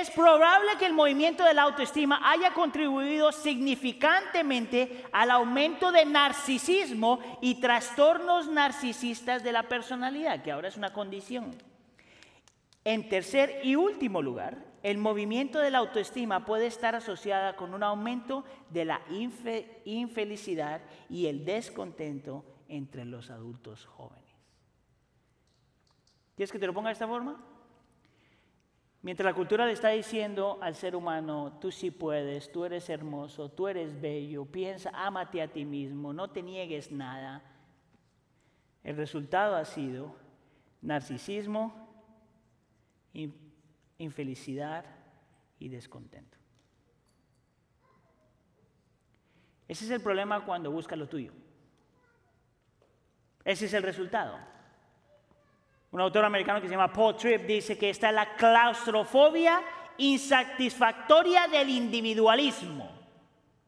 [0.00, 7.20] es probable que el movimiento de la autoestima haya contribuido significantemente al aumento de narcisismo
[7.40, 11.54] y trastornos narcisistas de la personalidad, que ahora es una condición.
[12.84, 17.82] En tercer y último lugar, el movimiento de la autoestima puede estar asociada con un
[17.82, 19.00] aumento de la
[19.84, 24.24] infelicidad y el descontento entre los adultos jóvenes.
[26.36, 27.53] ¿Quieres que te lo ponga de esta forma?
[29.04, 33.50] Mientras la cultura le está diciendo al ser humano, tú sí puedes, tú eres hermoso,
[33.50, 37.42] tú eres bello, piensa, ámate a ti mismo, no te niegues nada.
[38.82, 40.16] El resultado ha sido
[40.80, 41.86] narcisismo,
[43.98, 44.86] infelicidad
[45.58, 46.38] y descontento.
[49.68, 51.34] Ese es el problema cuando buscas lo tuyo.
[53.44, 54.53] Ese es el resultado.
[55.94, 59.62] Un autor americano que se llama Paul Tripp dice que está la claustrofobia
[59.98, 62.90] insatisfactoria del individualismo.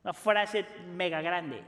[0.03, 1.62] Una frase mega grande.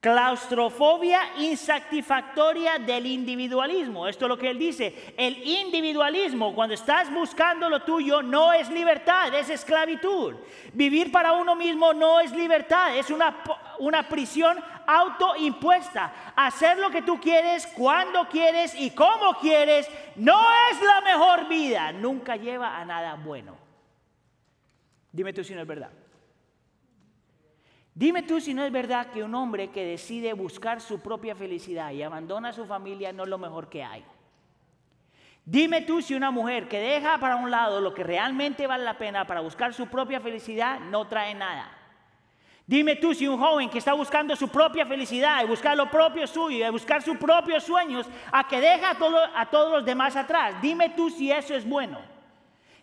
[0.00, 4.08] Claustrofobia insatisfactoria del individualismo.
[4.08, 5.12] Esto es lo que él dice.
[5.18, 10.36] El individualismo, cuando estás buscando lo tuyo, no es libertad, es esclavitud.
[10.72, 13.44] Vivir para uno mismo no es libertad, es una,
[13.78, 16.32] una prisión autoimpuesta.
[16.34, 21.92] Hacer lo que tú quieres, cuando quieres y cómo quieres, no es la mejor vida.
[21.92, 23.56] Nunca lleva a nada bueno.
[25.12, 25.90] Dime tú si no es verdad.
[27.94, 31.90] Dime tú si no es verdad que un hombre que decide buscar su propia felicidad
[31.90, 34.04] y abandona a su familia no es lo mejor que hay.
[35.44, 38.98] Dime tú si una mujer que deja para un lado lo que realmente vale la
[38.98, 41.77] pena para buscar su propia felicidad no trae nada.
[42.68, 46.26] Dime tú si un joven que está buscando su propia felicidad y buscar lo propio
[46.26, 50.60] suyo y buscar sus propios sueños a que deja a, a todos los demás atrás.
[50.60, 51.98] Dime tú si eso es bueno.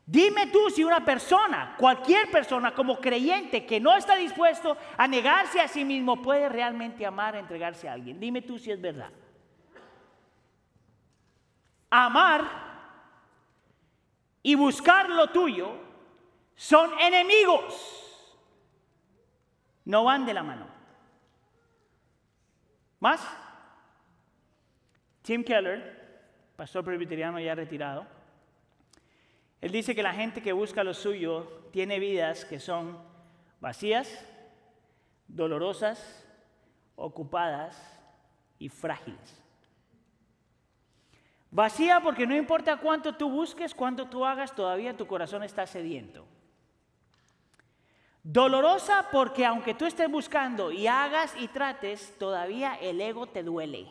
[0.03, 5.61] Dime tú si una persona, cualquier persona como creyente que no está dispuesto a negarse
[5.61, 8.19] a sí mismo puede realmente amar, entregarse a alguien.
[8.19, 9.11] Dime tú si es verdad.
[11.91, 12.43] Amar
[14.41, 15.73] y buscar lo tuyo
[16.55, 18.04] son enemigos.
[19.85, 20.67] No van de la mano.
[22.99, 23.25] ¿Más?
[25.21, 28.05] Tim Keller, pastor presbiteriano ya retirado,
[29.61, 32.99] él dice que la gente que busca lo suyo tiene vidas que son
[33.59, 34.23] vacías,
[35.27, 36.27] dolorosas,
[36.95, 37.99] ocupadas
[38.59, 39.41] y frágiles.
[41.51, 46.27] Vacía porque no importa cuánto tú busques, cuánto tú hagas, todavía tu corazón está sediento.
[48.27, 53.87] Dolorosa porque aunque tú estés buscando y hagas y trates, todavía el ego te duele.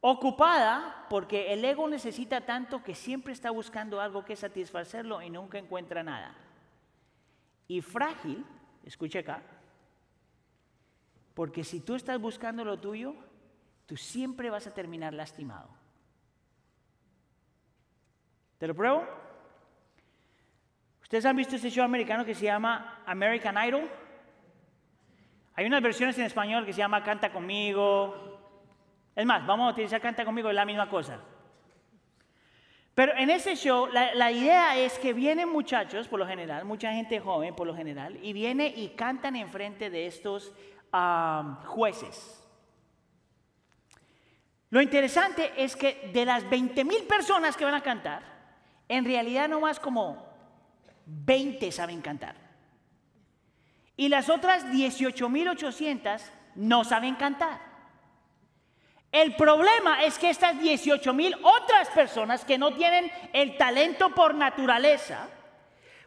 [0.00, 5.58] Ocupada porque el ego necesita tanto que siempre está buscando algo que satisfacerlo y nunca
[5.58, 6.32] encuentra nada.
[7.66, 8.44] Y frágil,
[8.84, 9.42] escuche acá,
[11.34, 13.16] porque si tú estás buscando lo tuyo,
[13.86, 15.70] tú siempre vas a terminar lastimado.
[18.58, 19.27] ¿Te lo pruebo?
[21.08, 23.88] ¿Ustedes han visto este show americano que se llama American Idol?
[25.54, 28.38] Hay unas versiones en español que se llama Canta conmigo.
[29.16, 31.18] Es más, vamos a utilizar Canta conmigo, es la misma cosa.
[32.94, 36.92] Pero en ese show la, la, idea es que vienen muchachos, por lo general, mucha
[36.92, 40.52] gente joven, por lo general, y viene y cantan enfrente de estos
[41.64, 42.46] jueces.
[44.68, 48.22] Lo interesante es que de las 20 mil personas que van a cantar,
[48.90, 50.27] en realidad no más como
[51.08, 52.36] 20 saben cantar.
[53.96, 56.20] Y las otras 18.800
[56.56, 57.60] no saben cantar.
[59.10, 65.28] El problema es que estas 18.000 otras personas que no tienen el talento por naturaleza,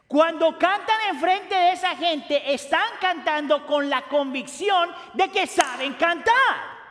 [0.08, 6.82] cuando cantan enfrente de esa gente, están cantando con la convicción de que saben cantar.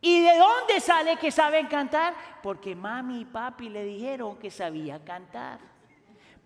[0.00, 2.14] ¿Y de dónde sale que saben cantar?
[2.42, 5.77] Porque mami y papi le dijeron que sabía cantar.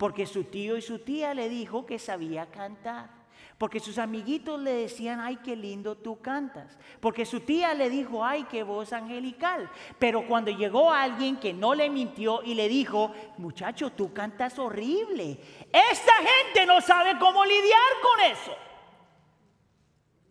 [0.03, 3.09] Porque su tío y su tía le dijo que sabía cantar.
[3.57, 6.77] Porque sus amiguitos le decían, ay, qué lindo tú cantas.
[6.99, 9.71] Porque su tía le dijo, ay, qué voz angelical.
[9.99, 15.39] Pero cuando llegó alguien que no le mintió y le dijo, muchacho, tú cantas horrible.
[15.71, 18.57] Esta gente no sabe cómo lidiar con eso.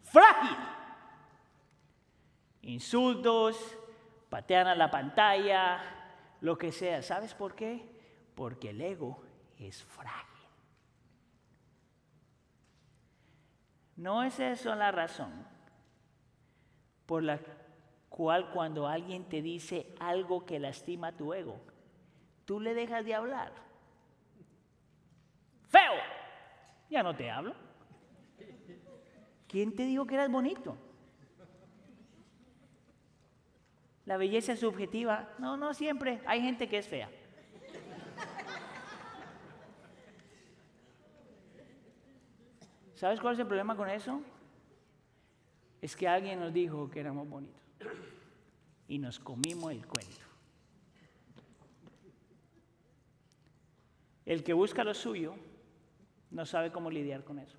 [0.02, 0.58] Frágil.
[2.60, 3.56] Insultos,
[4.28, 5.80] patean a la pantalla,
[6.42, 7.00] lo que sea.
[7.00, 7.88] ¿Sabes por qué?
[8.34, 9.31] Porque el ego
[9.68, 10.48] es frágil.
[13.96, 15.30] No es eso la razón
[17.06, 17.38] por la
[18.08, 21.60] cual cuando alguien te dice algo que lastima tu ego,
[22.44, 23.52] tú le dejas de hablar.
[25.68, 25.92] Feo,
[26.90, 27.54] ya no te hablo.
[29.46, 30.76] ¿Quién te dijo que eras bonito?
[34.04, 35.28] La belleza es subjetiva.
[35.38, 36.20] No, no siempre.
[36.26, 37.08] Hay gente que es fea.
[43.02, 44.20] ¿Sabes cuál es el problema con eso?
[45.80, 47.60] Es que alguien nos dijo que éramos bonitos
[48.86, 50.24] y nos comimos el cuento.
[54.24, 55.34] El que busca lo suyo
[56.30, 57.58] no sabe cómo lidiar con eso.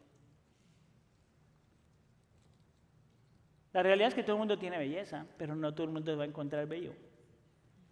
[3.73, 6.23] La realidad es que todo el mundo tiene belleza, pero no todo el mundo va
[6.23, 6.93] a encontrar bello.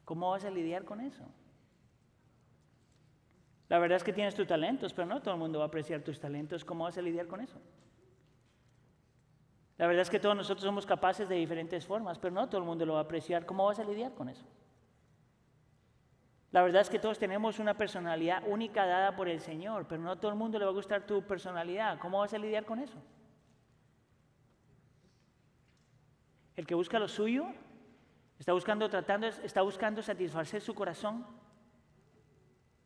[0.05, 1.25] ¿Cómo vas a lidiar con eso?
[3.71, 6.01] La verdad es que tienes tus talentos, pero no todo el mundo va a apreciar
[6.01, 6.65] tus talentos.
[6.65, 7.57] ¿Cómo vas a lidiar con eso?
[9.77, 12.67] La verdad es que todos nosotros somos capaces de diferentes formas, pero no todo el
[12.67, 13.45] mundo lo va a apreciar.
[13.45, 14.43] ¿Cómo vas a lidiar con eso?
[16.51, 20.17] La verdad es que todos tenemos una personalidad única dada por el Señor, pero no
[20.17, 21.97] todo el mundo le va a gustar tu personalidad.
[21.99, 23.01] ¿Cómo vas a lidiar con eso?
[26.57, 27.45] El que busca lo suyo
[28.37, 31.25] está buscando, tratando, está buscando satisfacer su corazón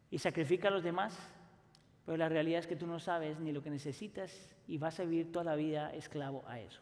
[0.10, 1.18] y sacrifica a los demás,
[2.06, 5.04] pero la realidad es que tú no sabes ni lo que necesitas y vas a
[5.04, 6.82] vivir toda la vida esclavo a eso.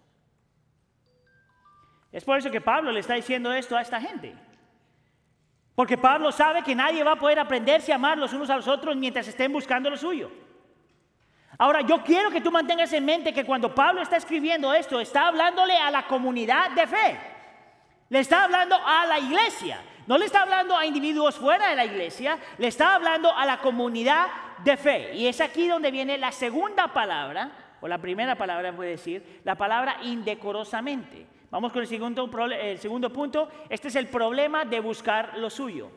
[2.12, 4.36] Es por eso que Pablo le está diciendo esto a esta gente.
[5.76, 8.68] Porque Pablo sabe que nadie va a poder aprenderse a amar los unos a los
[8.68, 10.30] otros mientras estén buscando lo suyo.
[11.58, 15.28] Ahora, yo quiero que tú mantengas en mente que cuando Pablo está escribiendo esto, está
[15.28, 17.20] hablándole a la comunidad de fe.
[18.10, 19.82] Le está hablando a la iglesia.
[20.06, 23.60] No le está hablando a individuos fuera de la iglesia, le está hablando a la
[23.60, 24.28] comunidad
[24.64, 25.16] de fe.
[25.16, 29.56] Y es aquí donde viene la segunda palabra, o la primera palabra puede decir, la
[29.56, 31.26] palabra indecorosamente.
[31.50, 33.48] Vamos con el segundo, el segundo punto.
[33.70, 35.92] Este es el problema de buscar lo suyo.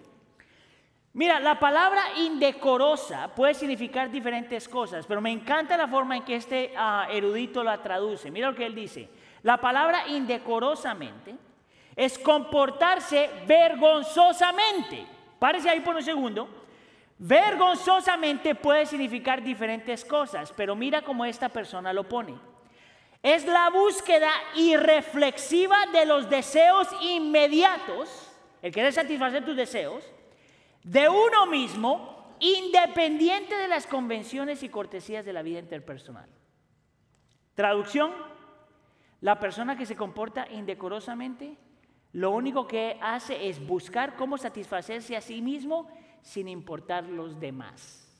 [1.14, 6.37] Mira, la palabra indecorosa puede significar diferentes cosas, pero me encanta la forma en que
[6.37, 8.31] este ah, erudito la traduce.
[8.31, 9.09] Mira lo que él dice.
[9.42, 11.35] La palabra indecorosamente
[11.97, 15.07] es comportarse vergonzosamente.
[15.39, 16.49] Párese ahí por un segundo.
[17.19, 22.35] Vergonzosamente puede significar diferentes cosas, pero mira cómo esta persona lo pone.
[23.23, 28.31] Es la búsqueda irreflexiva de los deseos inmediatos,
[28.61, 30.05] el querer satisfacer tus deseos,
[30.83, 36.29] de uno mismo, independiente de las convenciones y cortesías de la vida interpersonal.
[37.55, 38.13] Traducción,
[39.23, 41.57] la persona que se comporta indecorosamente,
[42.16, 45.87] lo único que hace es buscar cómo satisfacerse a sí mismo
[46.22, 48.11] sin importar los demás.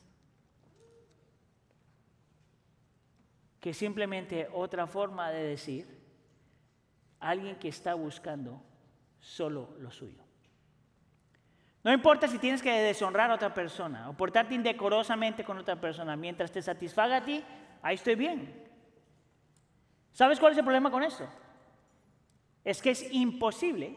[3.59, 5.99] Que simplemente otra forma de decir
[7.21, 8.63] alguien que está buscando
[9.19, 10.23] solo lo suyo.
[11.83, 16.17] No importa si tienes que deshonrar a otra persona o portarte indecorosamente con otra persona,
[16.17, 17.43] mientras te satisfaga a ti,
[17.81, 18.63] ahí estoy bien.
[20.13, 21.27] ¿Sabes cuál es el problema con esto?
[22.67, 23.97] Es que es imposible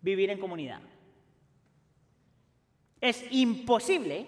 [0.00, 0.80] vivir en comunidad.
[3.00, 4.26] Es imposible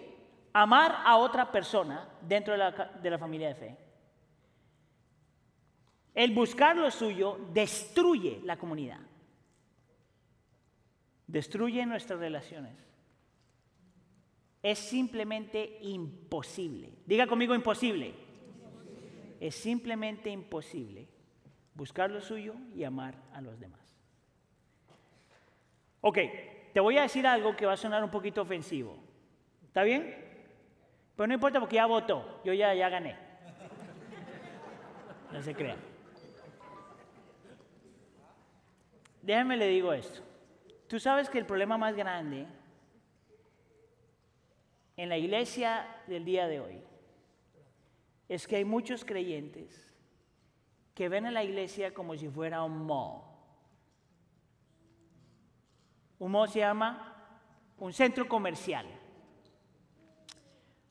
[0.53, 3.77] amar a otra persona dentro de la, de la familia de fe.
[6.15, 9.01] El buscar lo suyo destruye la comunidad.
[11.27, 12.77] Destruye nuestras relaciones.
[14.63, 16.93] Es simplemente imposible.
[17.07, 18.27] Diga conmigo imposible
[19.41, 21.07] es simplemente imposible
[21.77, 23.81] buscar lo suyo y amar a los demás.
[26.01, 26.19] Ok,
[26.73, 28.97] te voy a decir algo que va a sonar un poquito ofensivo.
[29.67, 30.25] ¿Está bien?
[31.17, 33.17] Pero no importa porque ya votó, yo ya, ya gané.
[35.33, 35.77] No se crea.
[39.23, 40.23] Déjame le digo esto.
[40.87, 42.47] Tú sabes que el problema más grande
[44.97, 46.81] en la iglesia del día de hoy
[48.29, 49.96] es que hay muchos creyentes
[50.97, 53.21] que ven a la iglesia como si fuera un mall.
[56.19, 57.15] Un mall se llama
[57.77, 58.87] un centro comercial.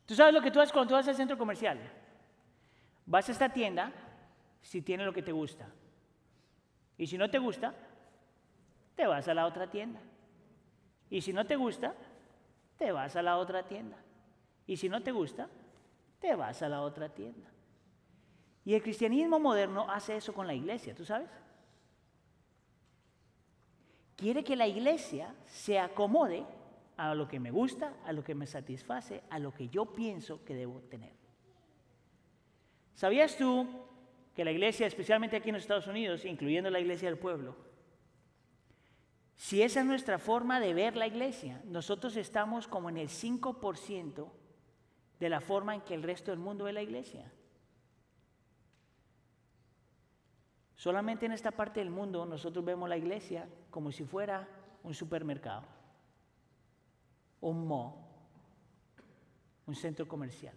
[0.06, 1.80] ¿Tú sabes lo que tú haces cuando tú vas al centro comercial?
[3.08, 3.92] Vas a esta tienda
[4.62, 5.68] si tiene lo que te gusta.
[7.00, 7.74] Y si no te gusta,
[8.96, 10.02] te vas a la otra tienda.
[11.10, 11.96] Y si no te gusta,
[12.78, 13.98] te vas a la otra tienda.
[14.68, 15.50] Y si no te gusta,
[16.20, 17.55] te vas a la otra tienda.
[18.66, 21.30] Y el cristianismo moderno hace eso con la iglesia, ¿tú sabes?
[24.16, 26.46] Quiere que la iglesia se acomode
[26.98, 30.44] a lo que me gusta, a lo que me satisface, a lo que yo pienso
[30.44, 31.14] que debo tener.
[32.96, 33.68] ¿Sabías tú
[34.34, 37.56] que la iglesia, especialmente aquí en los Estados Unidos, incluyendo la iglesia del pueblo,
[39.36, 44.28] si esa es nuestra forma de ver la iglesia, nosotros estamos como en el 5%
[45.20, 47.32] de la forma en que el resto del mundo ve la iglesia.
[50.86, 54.48] Solamente en esta parte del mundo nosotros vemos la iglesia como si fuera
[54.84, 55.64] un supermercado,
[57.42, 57.96] un mall,
[59.66, 60.54] un centro comercial.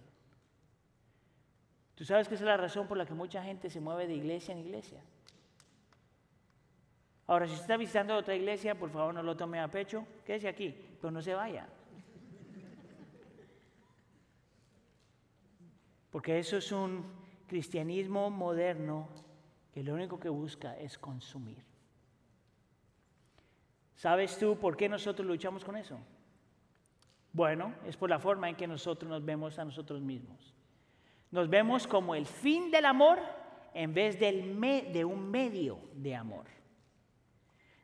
[1.95, 4.17] ¿Tú sabes que esa es la razón por la que mucha gente se mueve de
[4.17, 5.03] iglesia en iglesia?
[7.27, 10.49] Ahora, si usted está visitando otra iglesia, por favor no lo tome a pecho, quédese
[10.49, 11.67] aquí, pero no se vaya.
[16.11, 17.03] Porque eso es un
[17.47, 19.09] cristianismo moderno
[19.79, 21.63] que lo único que busca es consumir.
[23.95, 25.97] ¿Sabes tú por qué nosotros luchamos con eso?
[27.33, 30.53] Bueno, es por la forma en que nosotros nos vemos a nosotros mismos.
[31.31, 33.21] Nos vemos como el fin del amor
[33.73, 34.61] en vez del
[34.93, 36.47] de un medio de amor.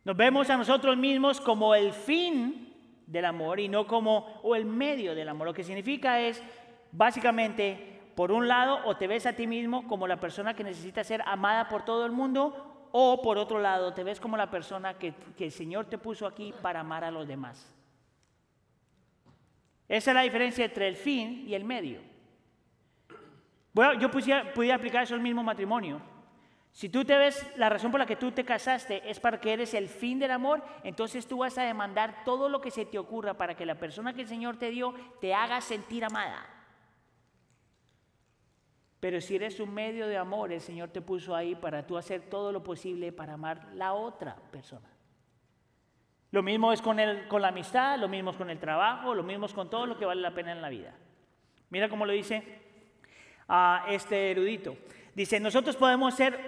[0.05, 2.75] Nos vemos a nosotros mismos como el fin
[3.07, 5.47] del amor y no como o el medio del amor.
[5.47, 6.43] Lo que significa es
[6.91, 11.03] básicamente por un lado, o te ves a ti mismo como la persona que necesita
[11.03, 14.95] ser amada por todo el mundo, o por otro lado, te ves como la persona
[14.95, 17.75] que, el Señor te puso aquí para amar a los demás.
[19.89, 22.01] Esa es la diferencia entre el fin y el medio.
[23.73, 26.01] Bueno, yo pudiera, aplicar eso al mismo matrimonio.
[26.71, 29.53] Si tú te ves, la razón por la que tú te casaste es para que
[29.53, 32.99] eres el fin del amor, entonces tú vas a demandar todo lo que se te
[33.01, 36.54] ocurra para que la persona que el Señor te dio te haga sentir amada.
[39.05, 42.23] Pero si eres un medio de amor, el Señor te puso ahí para tú hacer
[42.23, 44.89] todo lo posible para amar la otra persona.
[46.31, 49.23] Lo mismo es con, el, con la amistad, lo mismo es con el trabajo, lo
[49.23, 50.95] mismo es con todo lo que vale la pena en la vida.
[51.69, 52.63] Mira cómo lo dice
[53.47, 54.75] a este erudito.
[55.15, 56.41] Dice, nosotros podemos ser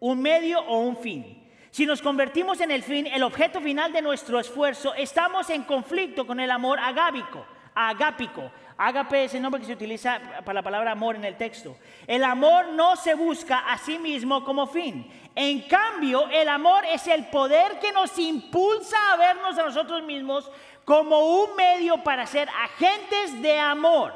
[0.00, 1.46] un medio o un fin.
[1.70, 6.26] Si nos convertimos en el fin, el objeto final de nuestro esfuerzo, estamos en conflicto
[6.26, 8.50] con el amor agábico, agápico,
[8.84, 11.76] Ágape el nombre que se utiliza para la palabra amor en el texto.
[12.04, 15.08] El amor no se busca a sí mismo como fin.
[15.36, 20.50] En cambio, el amor es el poder que nos impulsa a vernos a nosotros mismos
[20.84, 24.14] como un medio para ser agentes de amor.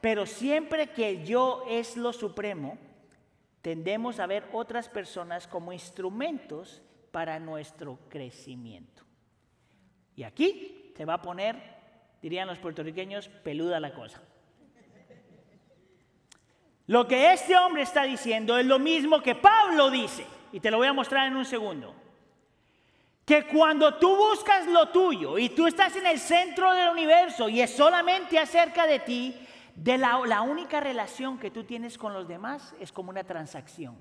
[0.00, 2.78] Pero siempre que yo es lo supremo,
[3.60, 6.80] tendemos a ver otras personas como instrumentos
[7.10, 9.02] para nuestro crecimiento.
[10.16, 11.77] Y aquí se va a poner,
[12.22, 14.20] dirían los puertorriqueños, peluda la cosa.
[16.86, 20.78] Lo que este hombre está diciendo es lo mismo que Pablo dice, y te lo
[20.78, 21.94] voy a mostrar en un segundo.
[23.26, 27.60] Que cuando tú buscas lo tuyo y tú estás en el centro del universo y
[27.60, 29.36] es solamente acerca de ti,
[29.74, 33.98] de la, la única relación que tú tienes con los demás es como una transacción.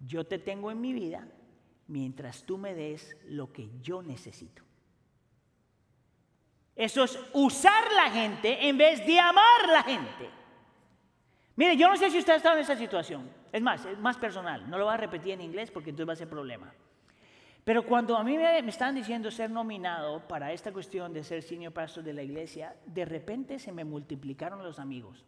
[0.00, 1.28] Yo te tengo en mi vida
[1.86, 4.62] mientras tú me des lo que yo necesito.
[6.82, 10.28] Eso es usar la gente en vez de amar la gente.
[11.54, 13.30] Mire, yo no sé si usted ha estado en esa situación.
[13.52, 14.68] Es más, es más personal.
[14.68, 16.74] No lo voy a repetir en inglés porque entonces va a ser problema.
[17.62, 21.72] Pero cuando a mí me, están diciendo ser nominado para esta cuestión de ser senior
[21.72, 25.24] pastor de la iglesia, de repente se me multiplicaron los amigos.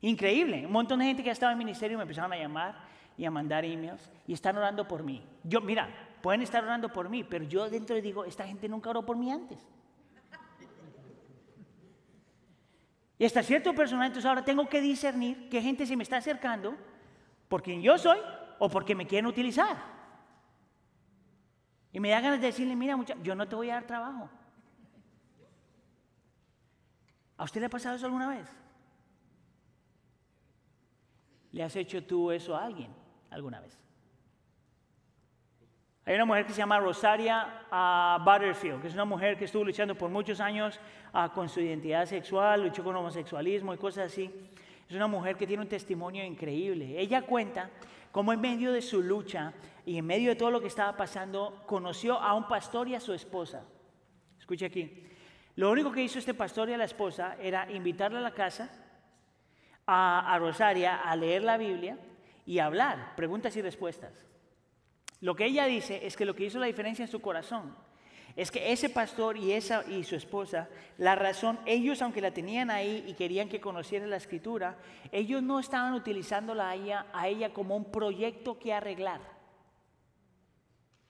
[0.00, 0.64] Increíble.
[0.64, 2.86] Un montón de gente que ha estado en el ministerio me empezaron a llamar
[3.18, 5.22] y a mandar emails y están orando por mí.
[5.44, 9.06] Yo, mira, pueden estar orando por mí, pero yo dentro digo, esta gente nunca oró
[9.06, 9.64] por mí antes.
[13.16, 16.74] Y hasta cierto personal, entonces ahora tengo que discernir qué gente se me está acercando
[17.46, 18.18] por quien yo soy
[18.58, 19.76] o porque me quieren utilizar.
[21.92, 24.28] Y me da ganas de decirle, mira, mucha, yo no te voy a dar trabajo.
[27.36, 28.48] ¿A usted le ha pasado eso alguna vez?
[31.52, 32.92] ¿Le has hecho tú eso a alguien
[33.30, 33.85] alguna vez?
[36.08, 39.64] Hay una mujer que se llama Rosaria uh, Butterfield, que es una mujer que estuvo
[39.64, 40.78] luchando por muchos años
[41.12, 44.30] ah, con su identidad sexual, luchó con homosexualismo y cosas así.
[44.88, 46.94] Es una mujer que tiene un testimonio increíble.
[46.96, 47.70] Ella cuenta
[48.12, 49.52] cómo en medio de su lucha
[49.84, 53.00] y en medio de todo lo que estaba pasando, conoció a un pastor y a
[53.00, 53.64] su esposa.
[54.38, 55.08] Escuche aquí.
[55.56, 58.70] Lo único que hizo este pastor y a la esposa era invitarla a la casa,
[59.88, 61.98] a, a Rosaria, a leer la Biblia
[62.46, 64.24] y hablar, preguntas y respuestas.
[65.20, 67.74] Lo que ella dice es que lo que hizo la diferencia en su corazón
[68.36, 72.70] es que ese pastor y, esa, y su esposa, la razón, ellos aunque la tenían
[72.70, 74.76] ahí y querían que conociera la escritura,
[75.10, 79.22] ellos no estaban utilizándola a ella, a ella como un proyecto que arreglar,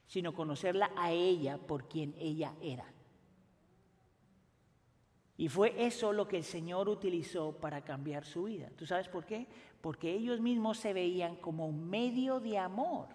[0.06, 2.84] sino conocerla a ella por quien ella era.
[5.36, 8.70] Y fue eso lo que el Señor utilizó para cambiar su vida.
[8.76, 9.48] ¿Tú sabes por qué?
[9.80, 13.08] Porque ellos mismos se veían como un medio de amor,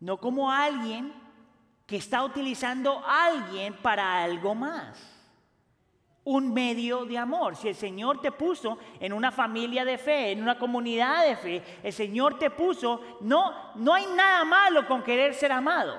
[0.00, 1.12] no como alguien
[1.86, 5.14] que está utilizando a alguien para algo más.
[6.24, 7.56] Un medio de amor.
[7.56, 11.80] Si el Señor te puso en una familia de fe, en una comunidad de fe,
[11.82, 15.98] el Señor te puso, no, no hay nada malo con querer ser amado.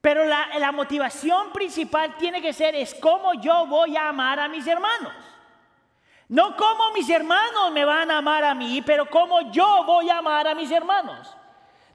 [0.00, 4.48] Pero la, la motivación principal tiene que ser es cómo yo voy a amar a
[4.48, 5.12] mis hermanos.
[6.28, 10.18] No cómo mis hermanos me van a amar a mí, pero cómo yo voy a
[10.18, 11.36] amar a mis hermanos.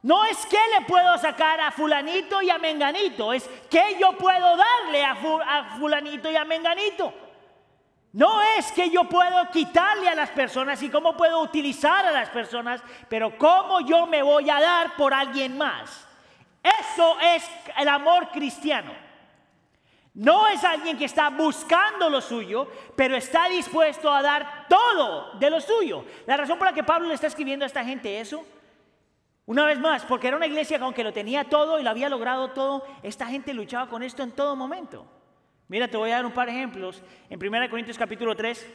[0.02, 4.56] No es que le puedo sacar a fulanito y a menganito, es que yo puedo
[4.56, 7.14] darle a, fulanito y a menganito.
[8.14, 12.30] No es que yo puedo quitarle a las personas y cómo puedo utilizar a las
[12.30, 16.08] personas, pero cómo yo me voy a dar por alguien más.
[16.64, 18.94] Eso es el amor cristiano.
[20.14, 25.50] No es alguien que está buscando lo suyo, pero está dispuesto a dar todo de
[25.50, 26.04] lo suyo.
[26.26, 28.44] La razón por la que Pablo le está escribiendo a esta gente eso
[29.50, 32.08] una vez más, porque era una iglesia que aunque lo tenía todo y lo había
[32.08, 35.08] logrado todo, esta gente luchaba con esto en todo momento.
[35.68, 37.02] Mira, te voy a dar un par de ejemplos.
[37.32, 38.68] En 1 Corintios capítulo 3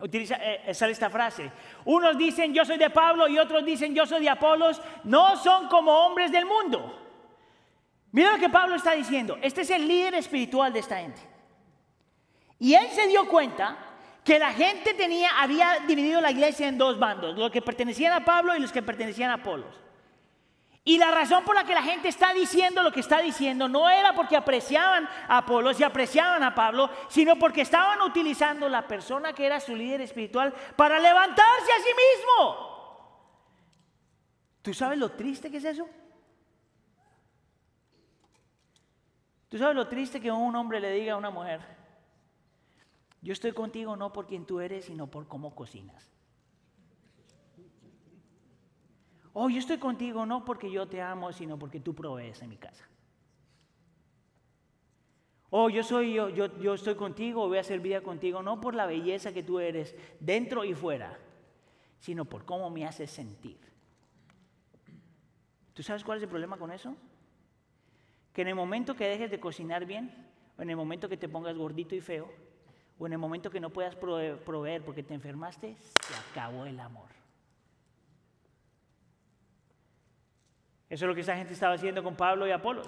[0.00, 1.52] utiliza, eh, sale esta frase.
[1.84, 4.82] Unos dicen yo soy de Pablo y otros dicen yo soy de Apolos.
[5.04, 6.92] No son como hombres del mundo.
[8.10, 9.38] Mira lo que Pablo está diciendo.
[9.40, 11.22] Este es el líder espiritual de esta gente.
[12.58, 13.78] Y él se dio cuenta
[14.24, 18.24] que la gente tenía, había dividido la iglesia en dos bandos, los que pertenecían a
[18.24, 19.89] Pablo y los que pertenecían a Apolos.
[20.82, 23.90] Y la razón por la que la gente está diciendo lo que está diciendo no
[23.90, 29.34] era porque apreciaban a Apolo y apreciaban a Pablo, sino porque estaban utilizando la persona
[29.34, 32.70] que era su líder espiritual para levantarse a sí mismo.
[34.62, 35.86] ¿Tú sabes lo triste que es eso?
[39.50, 41.60] ¿Tú sabes lo triste que un hombre le diga a una mujer?
[43.20, 46.08] Yo estoy contigo no por quien tú eres, sino por cómo cocinas.
[49.32, 52.56] Oh, yo estoy contigo no porque yo te amo, sino porque tú provees en mi
[52.56, 52.86] casa.
[55.50, 58.74] Oh, yo soy yo, yo, yo estoy contigo, voy a hacer vida contigo, no por
[58.74, 61.18] la belleza que tú eres dentro y fuera,
[61.98, 63.58] sino por cómo me haces sentir.
[65.74, 66.96] ¿Tú sabes cuál es el problema con eso?
[68.32, 71.28] Que en el momento que dejes de cocinar bien, o en el momento que te
[71.28, 72.30] pongas gordito y feo,
[72.98, 77.19] o en el momento que no puedas proveer porque te enfermaste, se acabó el amor.
[80.90, 82.82] Eso es lo que esa gente estaba haciendo con Pablo y Apolo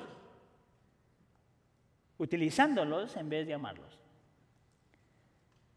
[2.22, 3.98] utilizándolos en vez de amarlos.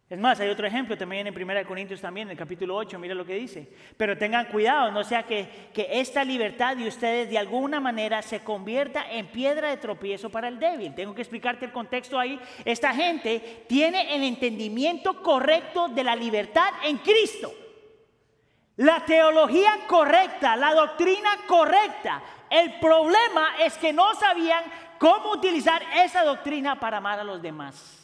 [0.08, 3.16] Es más, hay otro ejemplo también en 1 Corintios también, en el capítulo 8, mira
[3.16, 3.68] lo que dice.
[3.98, 8.42] Pero tengan cuidado, no sea que, que esta libertad de ustedes de alguna manera se
[8.42, 10.94] convierta en piedra de tropiezo para el débil.
[10.94, 12.40] Tengo que explicarte el contexto ahí.
[12.64, 17.52] Esta gente tiene el entendimiento correcto de la libertad en Cristo.
[18.78, 22.22] La teología correcta, la doctrina correcta.
[22.50, 24.64] El problema es que no sabían
[25.00, 28.02] cómo utilizar esa doctrina para amar a los demás.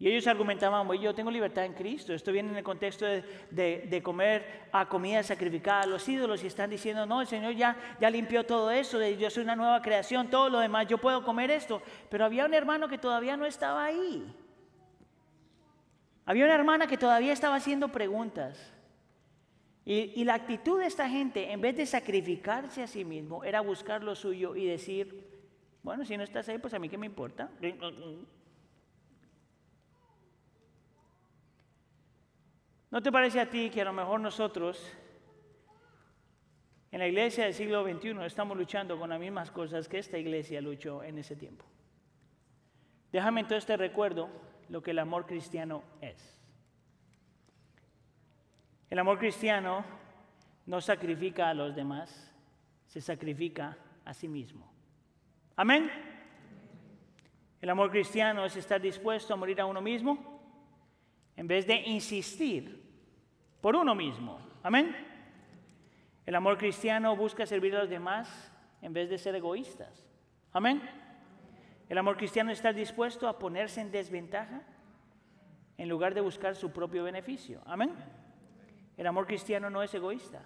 [0.00, 2.14] Y ellos argumentaban, yo tengo libertad en Cristo.
[2.14, 6.70] Esto viene en el contexto de, comer a comida sacrificada a los ídolos y están
[6.70, 10.50] diciendo, no, el Señor ya, ya limpió todo eso, yo soy una nueva creación, todo
[10.50, 11.82] lo demás, yo puedo comer esto.
[12.10, 14.32] Pero había un hermano que todavía no estaba ahí.
[16.28, 18.70] Había una hermana que todavía estaba haciendo preguntas.
[19.86, 24.04] Y, la actitud de esta gente, en vez de sacrificarse a sí mismo, era buscar
[24.04, 25.26] lo suyo y decir,
[25.82, 27.50] bueno, si no estás ahí, pues a mí qué me importa.
[32.90, 34.86] ¿No te parece a ti que a lo mejor nosotros
[36.92, 40.60] en la iglesia del siglo XXI estamos luchando con las mismas cosas que esta iglesia
[40.60, 41.64] luchó en ese tiempo?
[43.12, 44.28] Déjame entonces te recuerdo
[44.68, 46.38] lo que el amor cristiano es.
[48.90, 49.84] El amor cristiano
[50.66, 52.32] no sacrifica a los demás,
[52.86, 54.70] se sacrifica a sí mismo.
[55.56, 55.90] Amén.
[57.60, 60.40] El amor cristiano es estar dispuesto a morir a uno mismo
[61.36, 62.82] en vez de insistir
[63.60, 64.38] por uno mismo.
[64.62, 64.94] Amén.
[66.24, 68.52] El amor cristiano busca servir a los demás
[68.82, 70.06] en vez de ser egoístas.
[70.52, 70.82] Amén.
[71.88, 74.62] El amor cristiano está dispuesto a ponerse en desventaja
[75.78, 77.62] en lugar de buscar su propio beneficio.
[77.64, 77.94] Amén.
[78.96, 80.42] El amor cristiano no es egoísta,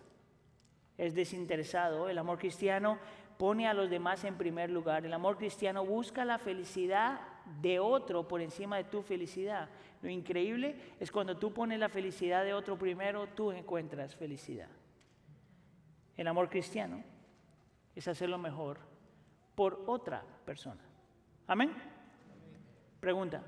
[0.98, 2.08] es desinteresado.
[2.08, 2.98] El amor cristiano
[3.38, 5.04] pone a los demás en primer lugar.
[5.04, 7.20] El amor cristiano busca la felicidad
[7.60, 9.68] de otro por encima de tu felicidad.
[10.00, 14.68] Lo increíble es cuando tú pones la felicidad de otro primero, tú encuentras felicidad.
[16.16, 17.02] El amor cristiano
[17.96, 18.78] es hacer lo mejor
[19.54, 20.91] por otra persona.
[21.52, 21.70] Amén.
[22.98, 23.42] Pregunta.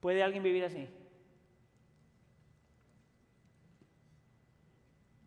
[0.00, 0.88] ¿Puede alguien vivir así?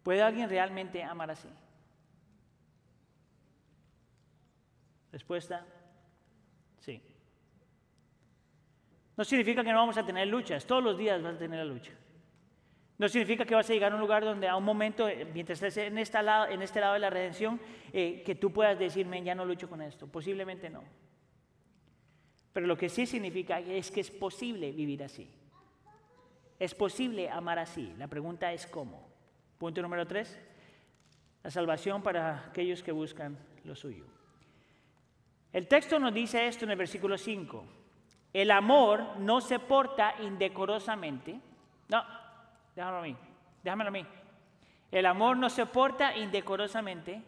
[0.01, 1.47] ¿Puede alguien realmente amar así?
[5.11, 5.67] Respuesta,
[6.79, 6.99] sí.
[9.17, 11.71] No significa que no vamos a tener luchas, todos los días vas a tener la
[11.71, 11.91] lucha.
[13.01, 15.59] No significa que vas a llegar a un lugar donde a un momento, eh, mientras
[15.59, 16.45] estés en, este lado
[16.93, 17.59] de la redención,
[17.91, 20.05] eh, que tú puedas decirme, ya no lucho con esto.
[20.05, 20.83] Posiblemente no.
[22.53, 25.27] Pero lo que sí significa es que es posible vivir así.
[26.59, 27.91] Es posible amar así.
[27.97, 29.09] La pregunta es cómo.
[29.57, 30.39] Punto número tres,
[31.41, 34.05] la salvación para aquellos que buscan lo suyo.
[35.51, 37.65] El texto nos dice esto en el versículo 5.
[38.31, 41.39] El amor no se porta indecorosamente.
[41.89, 42.20] No,
[42.75, 43.17] déjamelo a mí,
[43.63, 44.05] déjamelo a mí.
[44.91, 47.21] El amor no se porta indecorosamente,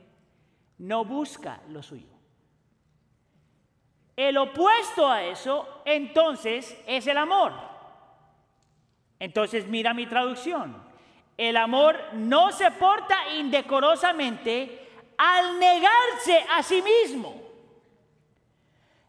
[0.80, 2.08] no busca lo suyo.
[4.16, 7.54] El opuesto a eso, entonces, es el amor.
[9.20, 10.84] Entonces, mira mi traducción.
[11.38, 14.88] El amor no se porta indecorosamente
[15.18, 17.41] al negarse a sí mismo.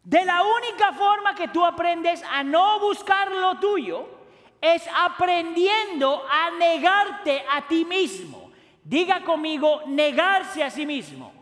[0.02, 4.13] De la única forma que tú aprendes a no buscar lo tuyo
[4.60, 8.50] es aprendiendo a negarte a ti mismo.
[8.82, 11.32] Diga conmigo, negarse a sí mismo.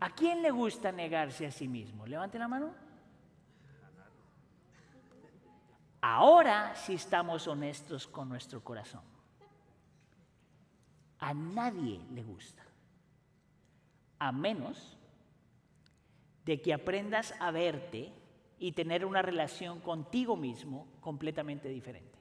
[0.00, 2.06] ¿A quién le gusta negarse a sí mismo?
[2.06, 2.74] Levante la mano.
[6.00, 9.02] Ahora sí estamos honestos con nuestro corazón.
[11.20, 12.64] A nadie le gusta,
[14.18, 14.98] a menos
[16.44, 18.12] de que aprendas a verte
[18.58, 22.18] y tener una relación contigo mismo completamente diferente.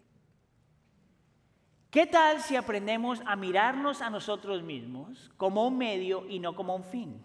[1.89, 6.75] ¿Qué tal si aprendemos a mirarnos a nosotros mismos como un medio y no como
[6.75, 7.23] un fin?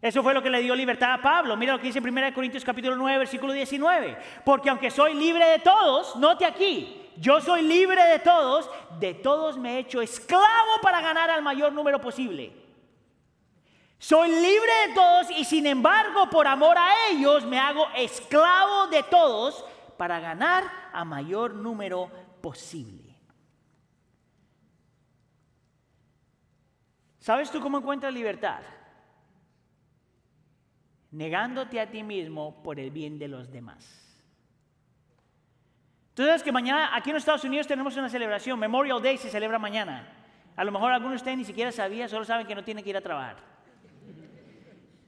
[0.00, 1.56] Eso fue lo que le dio libertad a Pablo.
[1.56, 4.16] Mira lo que dice en 1 Corintios capítulo 9, versículo 19.
[4.44, 8.70] Porque aunque soy libre de todos, note aquí, yo soy libre de todos,
[9.00, 12.52] de todos me he hecho esclavo para ganar al mayor número posible.
[13.98, 19.02] Soy libre de todos y sin embargo por amor a ellos me hago esclavo de
[19.02, 19.64] todos
[19.98, 23.14] para ganar a mayor número posible.
[27.18, 28.60] ¿Sabes tú cómo encuentras libertad?
[31.10, 34.08] Negándote a ti mismo por el bien de los demás.
[36.14, 39.58] Tú sabes que mañana aquí en Estados Unidos tenemos una celebración, Memorial Day se celebra
[39.58, 40.10] mañana.
[40.56, 42.90] A lo mejor algunos de ustedes ni siquiera sabían, solo saben que no tienen que
[42.90, 43.36] ir a trabajar.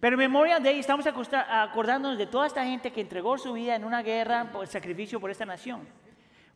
[0.01, 4.03] Pero Memorial Day estamos acordándonos de toda esta gente que entregó su vida en una
[4.03, 5.87] guerra por sacrificio por esta nación.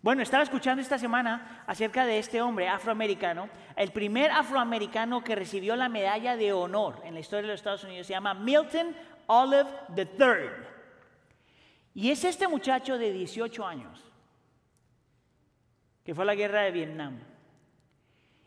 [0.00, 5.76] Bueno, estaba escuchando esta semana acerca de este hombre afroamericano, el primer afroamericano que recibió
[5.76, 8.94] la medalla de honor en la historia de los Estados Unidos, se llama Milton
[9.26, 10.66] Olive III.
[11.94, 14.04] Y es este muchacho de 18 años
[16.04, 17.18] que fue la guerra de Vietnam.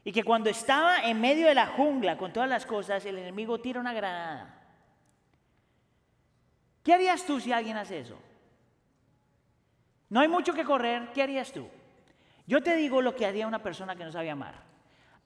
[0.04, 3.60] Y que cuando estaba en medio de la jungla con todas las cosas, el enemigo
[3.60, 4.57] tira una granada.
[6.88, 8.18] ¿Qué harías tú si alguien hace eso?
[10.08, 11.68] No hay mucho que correr, ¿qué harías tú?
[12.46, 14.64] Yo te digo lo que haría una persona que no sabe amar.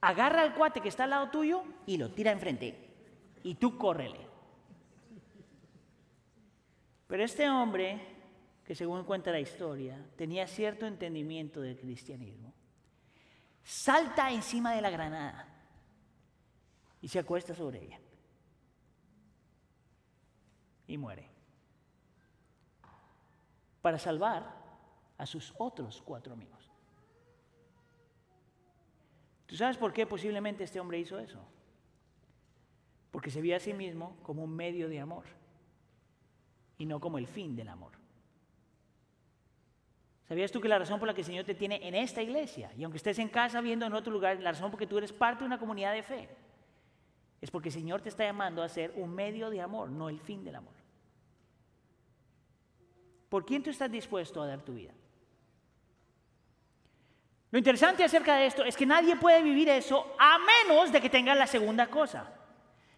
[0.01, 2.76] Agarra al cuate que está al lado tuyo y lo tira enfrente.
[3.43, 4.28] Y tú córrele.
[7.05, 8.01] Pero este hombre
[8.66, 12.55] que según cuenta la historia, tenía cierto entendimiento del cristianismo,
[13.64, 15.47] salta encima de la granada
[17.01, 17.99] y se acuesta sobre ella.
[20.88, 21.30] Y muere.
[23.82, 24.61] Para salvar
[25.17, 26.71] a sus otros cuatro amigos.
[29.45, 31.39] ¿Tú sabes por qué posiblemente este hombre hizo eso?
[33.11, 35.25] Porque se veía a sí mismo como un medio de amor
[36.77, 37.91] y no como el fin del amor.
[40.32, 42.71] ¿Sabías tú que la razón por la que el Señor te tiene en esta iglesia,
[42.77, 44.97] y aunque estés en casa viendo en otro lugar, la razón por la que tú
[44.97, 46.29] eres parte de una comunidad de fe,
[47.41, 50.21] es porque el Señor te está llamando a ser un medio de amor, no el
[50.21, 50.80] fin del amor.
[53.32, 54.91] ¿Por quién tú estás dispuesto a dar tu vida?
[57.49, 61.09] Lo interesante acerca de esto es que nadie puede vivir eso a menos de que
[61.09, 62.29] tengas la segunda cosa.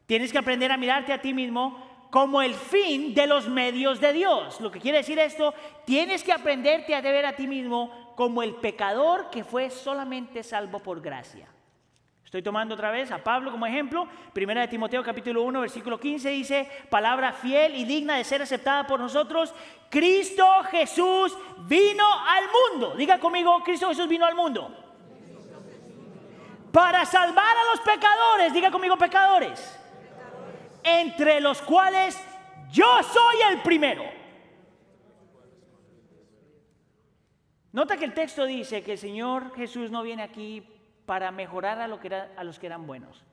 [0.07, 4.11] Tienes que aprender a mirarte a ti mismo como el fin de los medios de
[4.11, 4.59] Dios.
[4.59, 5.53] Lo que quiere decir esto,
[5.85, 10.79] tienes que aprenderte a ver a ti mismo como el pecador que fue solamente salvo
[10.79, 11.52] por gracia.
[12.33, 14.07] Estoy tomando otra vez a Pablo como ejemplo.
[14.33, 18.87] Primera de Timoteo capítulo 1 versículo 15 dice, palabra fiel y digna de ser aceptada
[18.87, 19.53] por nosotros,
[19.87, 22.95] Cristo Jesús vino al mundo.
[22.95, 24.75] Diga conmigo, Cristo Jesús vino al mundo.
[26.71, 29.79] Para salvar a los pecadores, diga conmigo pecadores
[30.81, 32.19] entre los cuales
[32.71, 34.05] yo soy el primero.
[37.71, 40.72] Nota que el texto dice que el Señor Jesús no viene aquí
[41.05, 43.23] para mejorar a, a los que eran buenos.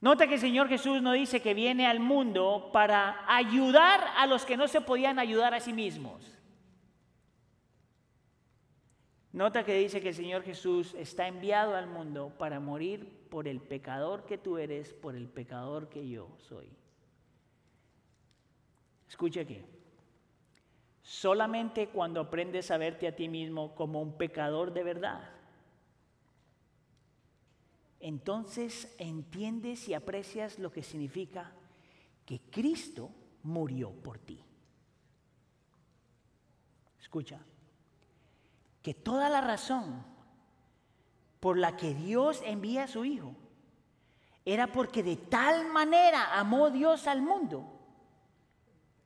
[0.00, 4.44] Nota que el Señor Jesús no dice que viene al mundo para ayudar a los
[4.44, 6.38] que no se podían ayudar a sí mismos.
[9.32, 13.60] Nota que dice que el Señor Jesús está enviado al mundo para morir por el
[13.60, 16.70] pecador que tú eres, por el pecador que yo soy.
[19.08, 19.64] Escucha aquí.
[21.08, 25.30] Solamente cuando aprendes a verte a ti mismo como un pecador de verdad,
[27.98, 31.50] entonces entiendes y aprecias lo que significa
[32.26, 33.10] que Cristo
[33.42, 34.44] murió por ti.
[37.00, 37.40] Escucha,
[38.82, 40.04] que toda la razón
[41.40, 43.34] por la que Dios envía a su Hijo
[44.44, 47.77] era porque de tal manera amó Dios al mundo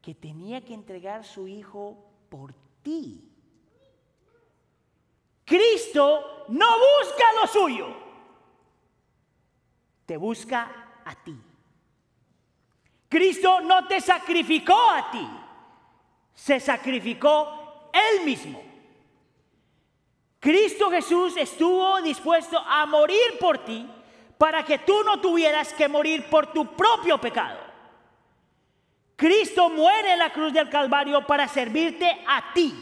[0.02, 1.96] que tenía que entregar su Hijo
[2.28, 3.28] por ti.
[5.44, 7.86] Cristo no busca lo suyo,
[10.04, 11.36] te busca a ti.
[13.08, 15.28] Cristo no te sacrificó a ti,
[16.34, 18.62] se sacrificó Él mismo.
[20.40, 23.88] Cristo Jesús estuvo dispuesto a morir por ti
[24.36, 27.71] para que tú no tuvieras que morir por tu propio pecado.
[29.22, 32.74] Cristo muere en la cruz del Calvario para servirte a ti,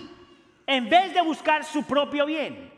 [0.67, 2.73] en vez de buscar su propio bien.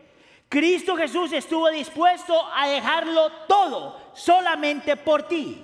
[0.49, 5.63] Cristo Jesús estuvo dispuesto a dejarlo todo solamente por ti.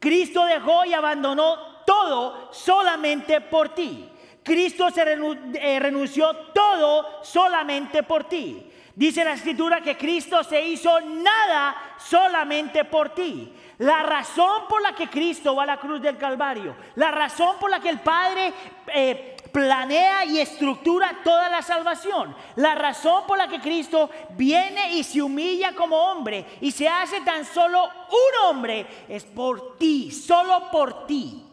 [0.00, 4.08] Cristo dejó y abandonó todo solamente por ti.
[4.42, 8.65] Cristo se eh, renunció todo solamente por ti.
[8.96, 13.52] Dice la escritura que Cristo se hizo nada solamente por ti.
[13.76, 17.70] La razón por la que Cristo va a la cruz del Calvario, la razón por
[17.70, 18.54] la que el Padre
[18.86, 25.04] eh, planea y estructura toda la salvación, la razón por la que Cristo viene y
[25.04, 30.70] se humilla como hombre y se hace tan solo un hombre es por ti, solo
[30.70, 31.46] por ti.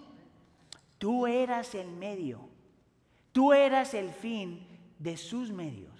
[0.98, 2.40] Tú eras el medio,
[3.34, 4.66] tú eras el fin
[4.98, 5.93] de sus medios.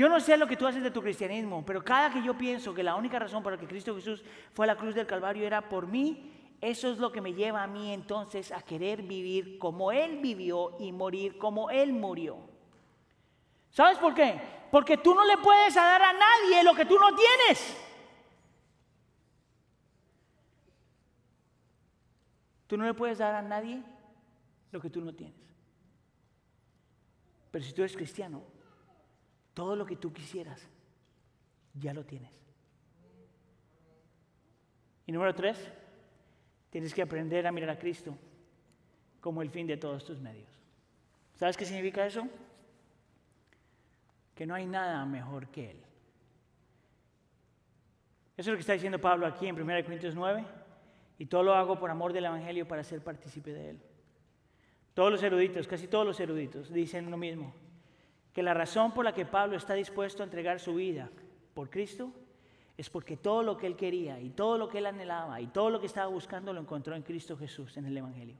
[0.00, 2.72] Yo no sé lo que tú haces de tu cristianismo, pero cada que yo pienso
[2.72, 4.24] que la única razón por la que Cristo Jesús
[4.54, 7.62] fue a la cruz del Calvario era por mí, eso es lo que me lleva
[7.62, 12.38] a mí entonces a querer vivir como Él vivió y morir como Él murió.
[13.68, 14.40] ¿Sabes por qué?
[14.70, 17.76] Porque tú no le puedes dar a nadie lo que tú no tienes.
[22.66, 23.82] Tú no le puedes dar a nadie
[24.72, 25.36] lo que tú no tienes.
[27.50, 28.42] Pero si tú eres cristiano,
[29.54, 30.68] todo lo que tú quisieras,
[31.74, 32.32] ya lo tienes.
[35.06, 35.58] Y número tres,
[36.70, 38.16] tienes que aprender a mirar a Cristo
[39.20, 40.48] como el fin de todos tus medios.
[41.34, 42.28] ¿Sabes qué significa eso?
[44.34, 45.80] Que no hay nada mejor que Él.
[48.36, 50.44] Eso es lo que está diciendo Pablo aquí en 1 Corintios 9.
[51.18, 53.82] Y todo lo hago por amor del Evangelio para ser partícipe de Él.
[54.94, 57.54] Todos los eruditos, casi todos los eruditos, dicen lo mismo
[58.32, 61.10] que la razón por la que Pablo está dispuesto a entregar su vida
[61.54, 62.12] por Cristo
[62.76, 65.70] es porque todo lo que él quería y todo lo que él anhelaba y todo
[65.70, 68.36] lo que estaba buscando lo encontró en Cristo Jesús, en el Evangelio.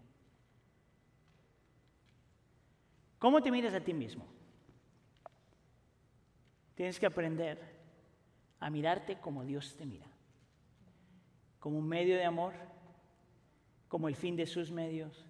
[3.19, 4.27] ¿Cómo te miras a ti mismo?
[6.75, 7.79] Tienes que aprender
[8.61, 10.07] a mirarte como Dios te mira,
[11.59, 12.55] como un medio de amor,
[13.89, 15.27] como el fin de sus medios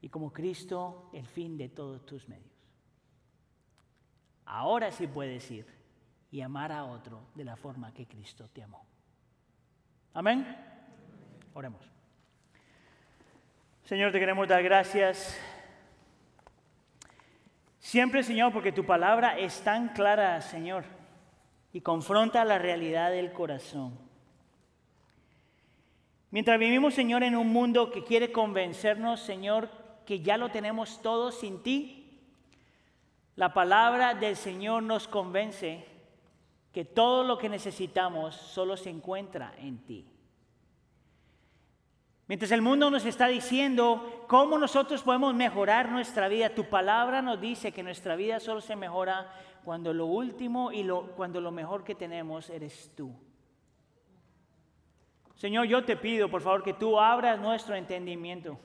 [0.00, 2.55] y como Cristo el fin de todos tus medios
[4.46, 5.66] ahora sí puedes ir
[6.30, 8.84] y amar a otro de la forma que Cristo te amó.
[10.14, 10.46] Amén.
[11.52, 11.82] Oremos.
[13.84, 15.38] Señor, te queremos dar gracias.
[17.78, 20.84] Siempre, Señor, porque tu palabra es tan clara, Señor,
[21.72, 23.96] y confronta la realidad del corazón.
[26.30, 29.70] Mientras vivimos, Señor, en un mundo que quiere convencernos, Señor,
[30.04, 32.05] que ya lo tenemos todo sin ti,
[33.36, 35.84] la palabra del Señor nos convence
[36.72, 40.06] que todo lo que necesitamos solo se encuentra en ti.
[42.28, 47.40] Mientras el mundo nos está diciendo cómo nosotros podemos mejorar nuestra vida, tu palabra nos
[47.40, 49.32] dice que nuestra vida solo se mejora
[49.64, 53.12] cuando lo último y lo, cuando lo mejor que tenemos eres tú.
[55.36, 58.58] Señor, yo te pido, por favor, que tú abras nuestro entendimiento.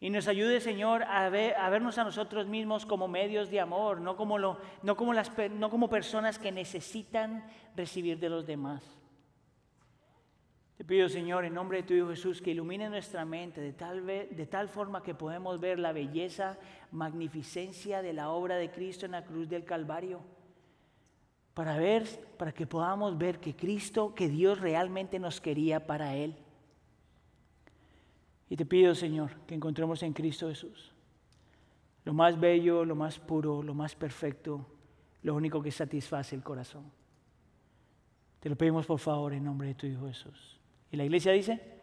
[0.00, 4.38] Y nos ayude, Señor, a, vernos a nosotros mismos como medios de amor, no como,
[4.38, 4.58] no,
[4.96, 8.82] como no como personas que necesitan recibir de los demás.
[10.76, 14.04] Te pido, Señor, en nombre de tu Hijo Jesús, que ilumine nuestra mente de tal,
[14.04, 16.58] de tal forma que podemos ver la belleza,
[16.90, 20.20] magnificencia de la obra de Cristo en la cruz del Calvario.
[21.54, 22.04] Para ver,
[22.36, 26.34] para que podamos ver que Cristo, que Dios realmente nos quería para Él.
[28.48, 30.94] Y te pido, Señor, que encontremos en Cristo Jesús
[32.04, 34.66] lo más bello, lo más puro, lo más perfecto,
[35.22, 36.84] lo único que satisface el corazón.
[38.40, 40.60] Te lo pedimos por favor en nombre de tu Hijo Jesús.
[40.90, 41.73] Y la iglesia dice...